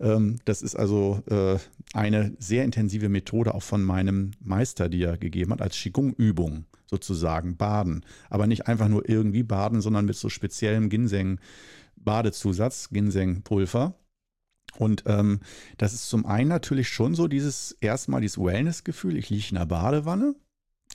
[0.00, 1.56] Ähm, das ist also äh,
[1.92, 7.56] eine sehr intensive Methode auch von meinem Meister, die er gegeben hat, als Qigong-Übung sozusagen,
[7.56, 8.04] baden.
[8.28, 13.94] Aber nicht einfach nur irgendwie baden, sondern mit so speziellem Ginseng-Badezusatz, Ginseng-Pulver.
[14.78, 15.38] Und ähm,
[15.78, 19.66] das ist zum einen natürlich schon so dieses erstmal dieses Wellness-Gefühl, ich liege in der
[19.66, 20.34] Badewanne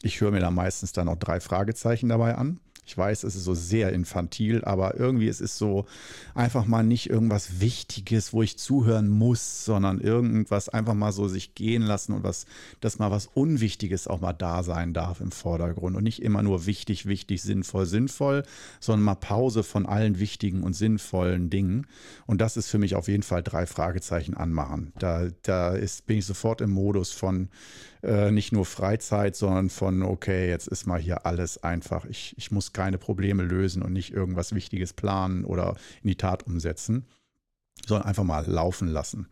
[0.02, 2.60] ich höre mir da meistens dann noch drei Fragezeichen dabei an.
[2.90, 5.86] Ich weiß, es ist so sehr infantil, aber irgendwie es ist so
[6.34, 11.54] einfach mal nicht irgendwas Wichtiges, wo ich zuhören muss, sondern irgendwas einfach mal so sich
[11.54, 12.48] gehen lassen und was,
[12.82, 16.66] dass mal was Unwichtiges auch mal da sein darf im Vordergrund und nicht immer nur
[16.66, 18.42] wichtig, wichtig, sinnvoll, sinnvoll,
[18.80, 21.86] sondern mal Pause von allen wichtigen und sinnvollen Dingen.
[22.26, 24.94] Und das ist für mich auf jeden Fall drei Fragezeichen anmachen.
[24.98, 27.50] Da, da ist, bin ich sofort im Modus von
[28.02, 32.06] äh, nicht nur Freizeit, sondern von, okay, jetzt ist mal hier alles einfach.
[32.06, 36.47] Ich, ich muss keine Probleme lösen und nicht irgendwas Wichtiges planen oder in die Tat
[36.47, 37.05] umsetzen
[37.88, 39.27] sondern einfach mal laufen lassen.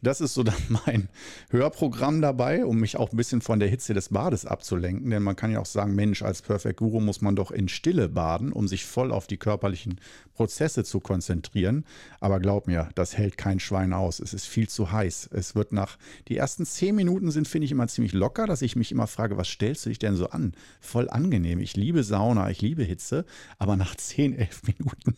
[0.00, 0.54] Das ist so dann
[0.86, 1.08] mein
[1.50, 5.10] Hörprogramm dabei, um mich auch ein bisschen von der Hitze des Bades abzulenken.
[5.10, 8.08] Denn man kann ja auch sagen, Mensch, als Perfect Guru muss man doch in Stille
[8.08, 10.00] baden, um sich voll auf die körperlichen
[10.34, 11.84] Prozesse zu konzentrieren.
[12.20, 14.20] Aber glaub mir, das hält kein Schwein aus.
[14.20, 15.30] Es ist viel zu heiß.
[15.32, 18.76] Es wird nach, die ersten zehn Minuten sind, finde ich, immer ziemlich locker, dass ich
[18.76, 20.52] mich immer frage, was stellst du dich denn so an?
[20.80, 21.58] Voll angenehm.
[21.58, 23.24] Ich liebe Sauna, ich liebe Hitze.
[23.58, 25.16] Aber nach zehn, elf Minuten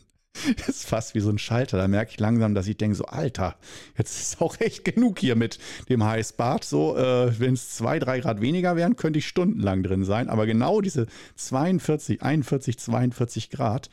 [0.56, 1.76] das ist fast wie so ein Schalter.
[1.76, 3.56] Da merke ich langsam, dass ich denke, so Alter,
[3.96, 5.58] jetzt ist auch echt genug hier mit
[5.88, 6.64] dem Heißbad.
[6.64, 10.28] So, äh, wenn es zwei, drei Grad weniger wären, könnte ich stundenlang drin sein.
[10.28, 11.06] Aber genau diese
[11.36, 13.90] 42, 41, 42 Grad.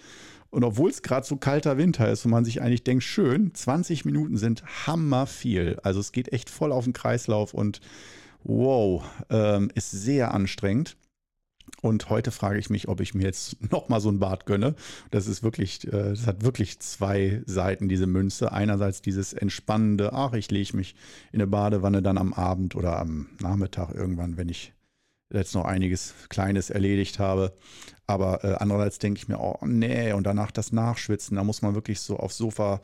[0.50, 4.06] Und obwohl es gerade so kalter Winter ist und man sich eigentlich denkt, schön, 20
[4.06, 5.78] Minuten sind hammer viel.
[5.84, 7.82] Also es geht echt voll auf den Kreislauf und
[8.44, 10.96] wow, ähm, ist sehr anstrengend.
[11.82, 14.76] Und heute frage ich mich, ob ich mir jetzt nochmal so ein Bad gönne.
[15.12, 18.52] Das ist wirklich, äh, das hat wirklich zwei Seiten, diese Münze.
[18.52, 20.96] Einerseits dieses entspannende, ach, ich lege mich
[21.32, 24.74] in eine Badewanne dann am Abend oder am Nachmittag irgendwann, wenn ich
[25.32, 27.54] jetzt noch einiges Kleines erledigt habe.
[28.08, 31.76] Aber äh, andererseits denke ich mir, oh nee, und danach das Nachschwitzen, da muss man
[31.76, 32.82] wirklich so aufs Sofa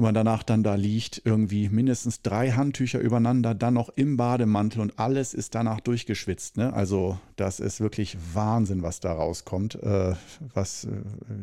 [0.00, 4.80] wenn man danach dann da liegt, irgendwie mindestens drei Handtücher übereinander, dann noch im Bademantel
[4.80, 6.56] und alles ist danach durchgeschwitzt.
[6.56, 6.72] Ne?
[6.72, 9.74] Also das ist wirklich Wahnsinn, was da rauskommt.
[9.74, 10.14] Äh,
[10.54, 10.88] was, äh,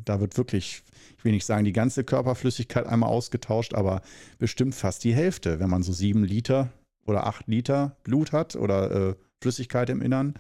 [0.04, 0.82] da wird wirklich,
[1.20, 4.02] ich will nicht sagen, die ganze Körperflüssigkeit einmal ausgetauscht, aber
[4.40, 6.70] bestimmt fast die Hälfte, wenn man so sieben Liter
[7.06, 10.34] oder acht Liter Blut hat oder äh, Flüssigkeit im Innern.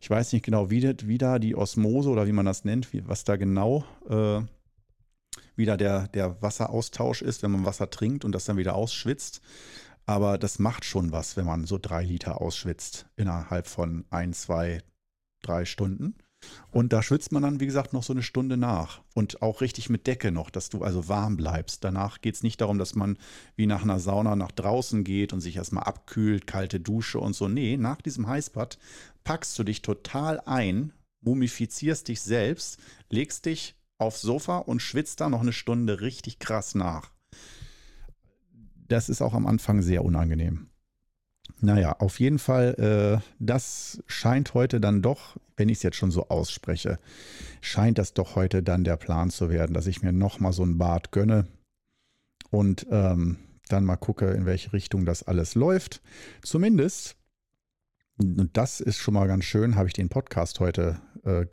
[0.00, 3.02] Ich weiß nicht genau, wie, wie da die Osmose oder wie man das nennt, wie,
[3.08, 4.42] was da genau äh,
[5.56, 9.40] wieder der, der Wasseraustausch ist, wenn man Wasser trinkt und das dann wieder ausschwitzt.
[10.04, 14.82] Aber das macht schon was, wenn man so drei Liter ausschwitzt innerhalb von ein, zwei,
[15.42, 16.14] drei Stunden.
[16.70, 19.00] Und da schwitzt man dann, wie gesagt, noch so eine Stunde nach.
[19.14, 21.82] Und auch richtig mit Decke noch, dass du also warm bleibst.
[21.82, 23.18] Danach geht es nicht darum, dass man
[23.56, 27.48] wie nach einer Sauna nach draußen geht und sich erstmal abkühlt, kalte Dusche und so.
[27.48, 28.78] Nee, nach diesem Heißbad
[29.24, 30.92] packst du dich total ein,
[31.22, 32.78] mumifizierst dich selbst,
[33.10, 37.10] legst dich aufs Sofa und schwitzt da noch eine Stunde richtig krass nach.
[38.88, 40.68] Das ist auch am Anfang sehr unangenehm.
[41.60, 46.10] Naja, auf jeden Fall, äh, das scheint heute dann doch, wenn ich es jetzt schon
[46.10, 46.98] so ausspreche,
[47.60, 50.76] scheint das doch heute dann der Plan zu werden, dass ich mir nochmal so ein
[50.76, 51.46] Bad gönne
[52.50, 53.38] und ähm,
[53.68, 56.02] dann mal gucke, in welche Richtung das alles läuft.
[56.42, 57.16] Zumindest,
[58.18, 61.46] und das ist schon mal ganz schön, habe ich den Podcast heute äh,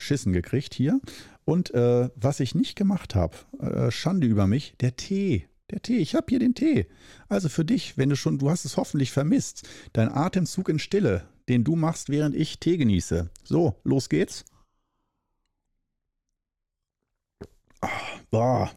[0.00, 1.00] geschissen gekriegt hier.
[1.44, 5.46] Und äh, was ich nicht gemacht habe, äh, Schande über mich, der Tee.
[5.70, 6.86] Der Tee, ich habe hier den Tee.
[7.28, 11.28] Also für dich, wenn du schon, du hast es hoffentlich vermisst, dein Atemzug in Stille,
[11.48, 13.30] den du machst, während ich Tee genieße.
[13.44, 14.44] So, los geht's.
[18.30, 18.70] Boah.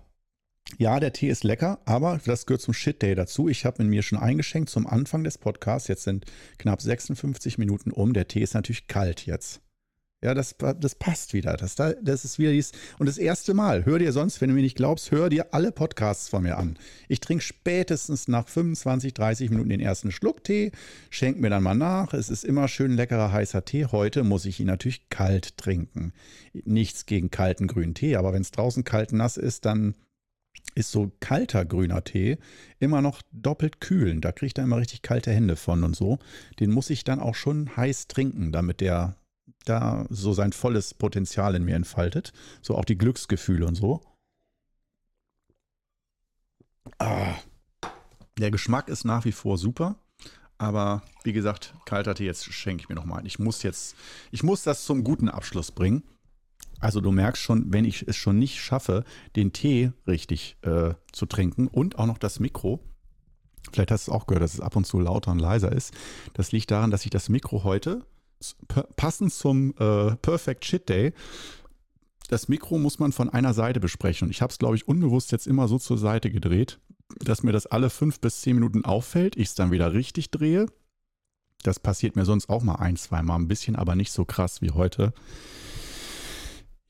[0.78, 3.48] Ja, der Tee ist lecker, aber das gehört zum Shit Day dazu.
[3.48, 5.88] Ich habe ihn mir schon eingeschenkt zum Anfang des Podcasts.
[5.88, 6.26] Jetzt sind
[6.58, 8.14] knapp 56 Minuten um.
[8.14, 9.63] Der Tee ist natürlich kalt jetzt.
[10.24, 11.58] Ja, das, das passt wieder.
[11.58, 12.72] Das, das ist wieder dies.
[12.98, 15.74] Und das erste Mal, hör dir sonst, wenn du mir nicht glaubst, hör dir alle
[15.74, 16.78] Podcasts von mir an.
[17.10, 20.72] Ich trinke spätestens nach 25, 30 Minuten den ersten Schluck Tee,
[21.10, 22.14] schenk mir dann mal nach.
[22.14, 23.88] Es ist immer schön leckerer heißer Tee.
[23.88, 26.14] Heute muss ich ihn natürlich kalt trinken.
[26.54, 29.94] Nichts gegen kalten grünen Tee, aber wenn es draußen kalt nass ist, dann
[30.74, 32.38] ist so kalter grüner Tee
[32.80, 34.22] immer noch doppelt kühlen.
[34.22, 36.20] Da ich dann immer richtig kalte Hände von und so.
[36.62, 39.18] Den muss ich dann auch schon heiß trinken, damit der
[39.66, 42.34] da so sein volles Potenzial in mir entfaltet.
[42.62, 44.02] So auch die Glücksgefühle und so.
[47.00, 47.36] Ah,
[48.38, 49.96] der Geschmack ist nach wie vor super.
[50.58, 53.26] Aber wie gesagt, kalter Tee, jetzt schenke ich mir nochmal ein.
[53.26, 53.96] Ich muss jetzt,
[54.32, 56.04] ich muss das zum guten Abschluss bringen.
[56.80, 59.04] Also du merkst schon, wenn ich es schon nicht schaffe,
[59.36, 62.80] den Tee richtig äh, zu trinken und auch noch das Mikro,
[63.72, 65.94] vielleicht hast du es auch gehört, dass es ab und zu lauter und leiser ist.
[66.34, 68.06] Das liegt daran, dass ich das Mikro heute
[68.96, 71.14] passend zum äh, Perfect Shit Day,
[72.30, 74.28] das Mikro muss man von einer Seite besprechen.
[74.28, 76.80] Und ich habe es, glaube ich, unbewusst jetzt immer so zur Seite gedreht,
[77.20, 80.66] dass mir das alle fünf bis zehn Minuten auffällt, ich es dann wieder richtig drehe.
[81.64, 84.72] Das passiert mir sonst auch mal ein, zweimal ein bisschen, aber nicht so krass wie
[84.72, 85.14] heute.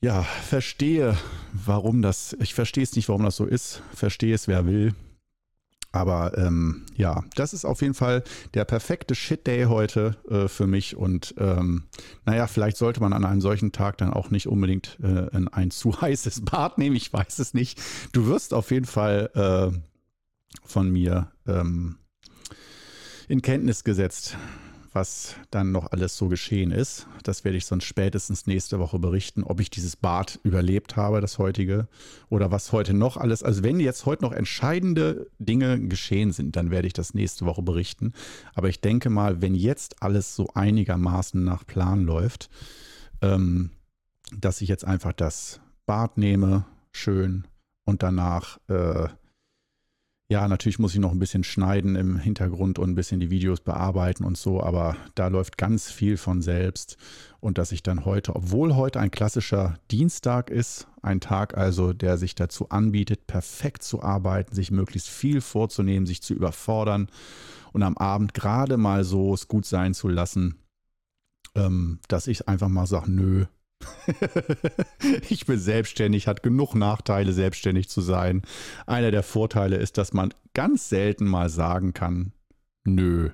[0.00, 1.16] Ja, verstehe,
[1.52, 3.82] warum das, ich verstehe es nicht, warum das so ist.
[3.94, 4.94] Verstehe es, wer will.
[5.94, 10.96] Aber ähm, ja, das ist auf jeden Fall der perfekte Shit-Day heute äh, für mich.
[10.96, 11.84] Und ähm,
[12.26, 15.70] naja, vielleicht sollte man an einem solchen Tag dann auch nicht unbedingt äh, in ein
[15.70, 16.96] zu heißes Bad nehmen.
[16.96, 17.80] Ich weiß es nicht.
[18.10, 19.78] Du wirst auf jeden Fall äh,
[20.64, 21.98] von mir ähm,
[23.28, 24.36] in Kenntnis gesetzt,
[24.94, 27.08] was dann noch alles so geschehen ist.
[27.24, 31.38] Das werde ich sonst spätestens nächste Woche berichten, ob ich dieses Bad überlebt habe, das
[31.38, 31.88] heutige,
[32.30, 33.42] oder was heute noch alles.
[33.42, 37.62] Also wenn jetzt heute noch entscheidende Dinge geschehen sind, dann werde ich das nächste Woche
[37.62, 38.12] berichten.
[38.54, 42.48] Aber ich denke mal, wenn jetzt alles so einigermaßen nach Plan läuft,
[43.20, 43.70] ähm,
[44.32, 47.46] dass ich jetzt einfach das Bad nehme, schön,
[47.84, 49.08] und danach äh,
[50.28, 53.60] ja, natürlich muss ich noch ein bisschen schneiden im Hintergrund und ein bisschen die Videos
[53.60, 56.96] bearbeiten und so, aber da läuft ganz viel von selbst.
[57.40, 62.16] Und dass ich dann heute, obwohl heute ein klassischer Dienstag ist, ein Tag also, der
[62.16, 67.08] sich dazu anbietet, perfekt zu arbeiten, sich möglichst viel vorzunehmen, sich zu überfordern
[67.74, 70.56] und am Abend gerade mal so es gut sein zu lassen,
[71.54, 73.44] ähm, dass ich einfach mal sage, nö,
[75.28, 78.42] ich bin selbstständig, hat genug Nachteile, selbstständig zu sein.
[78.86, 82.32] Einer der Vorteile ist, dass man ganz selten mal sagen kann,
[82.84, 83.30] nö,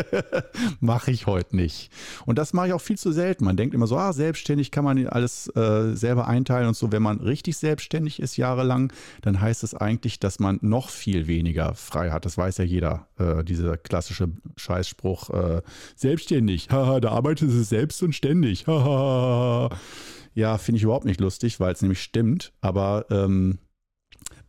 [0.80, 1.90] mache ich heute nicht.
[2.26, 3.44] Und das mache ich auch viel zu selten.
[3.44, 6.92] Man denkt immer so, ah, selbstständig kann man alles äh, selber einteilen und so.
[6.92, 11.74] Wenn man richtig selbstständig ist jahrelang, dann heißt es eigentlich, dass man noch viel weniger
[11.74, 12.24] frei hat.
[12.24, 15.62] Das weiß ja jeder, äh, dieser klassische Scheißspruch, äh,
[15.96, 21.72] selbstständig, haha, da arbeitet es selbst und ständig, ja, finde ich überhaupt nicht lustig, weil
[21.72, 23.58] es nämlich stimmt, aber ähm,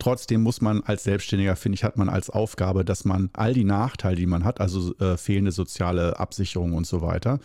[0.00, 3.64] Trotzdem muss man als Selbstständiger, finde ich, hat man als Aufgabe, dass man all die
[3.64, 7.38] Nachteile, die man hat, also äh, fehlende soziale Absicherung und so weiter,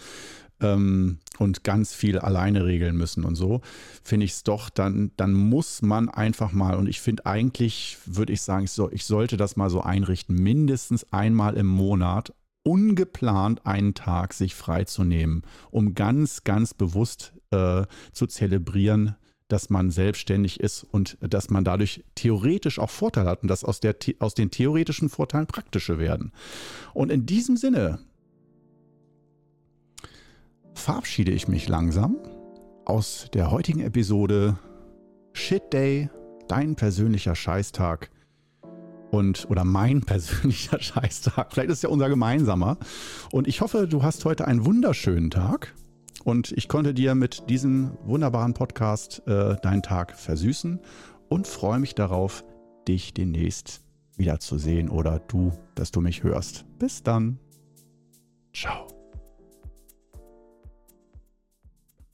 [0.62, 3.60] ähm, und ganz viel alleine regeln müssen und so,
[4.04, 8.32] finde ich es doch, dann, dann muss man einfach mal, und ich finde eigentlich, würde
[8.32, 12.34] ich sagen, ich, so, ich sollte das mal so einrichten, mindestens einmal im Monat
[12.64, 17.84] ungeplant einen Tag sich freizunehmen, um ganz, ganz bewusst äh,
[18.14, 19.16] zu zelebrieren,
[19.48, 23.80] dass man selbstständig ist und dass man dadurch theoretisch auch Vorteile hat und dass aus,
[23.80, 26.32] der, aus den theoretischen Vorteilen praktische werden.
[26.94, 28.00] Und in diesem Sinne
[30.74, 32.18] verabschiede ich mich langsam
[32.86, 34.58] aus der heutigen Episode
[35.34, 36.10] Shit Day,
[36.48, 38.10] dein persönlicher Scheißtag
[39.12, 41.52] und oder mein persönlicher Scheißtag.
[41.52, 42.78] Vielleicht ist ja unser gemeinsamer.
[43.32, 45.74] Und ich hoffe, du hast heute einen wunderschönen Tag
[46.26, 50.82] und ich konnte dir mit diesem wunderbaren Podcast äh, deinen Tag versüßen
[51.30, 52.44] und freue mich darauf,
[52.88, 53.82] dich demnächst
[54.18, 56.66] wiederzusehen oder du, dass du mich hörst.
[56.80, 57.40] Bis dann.
[58.54, 58.95] Ciao.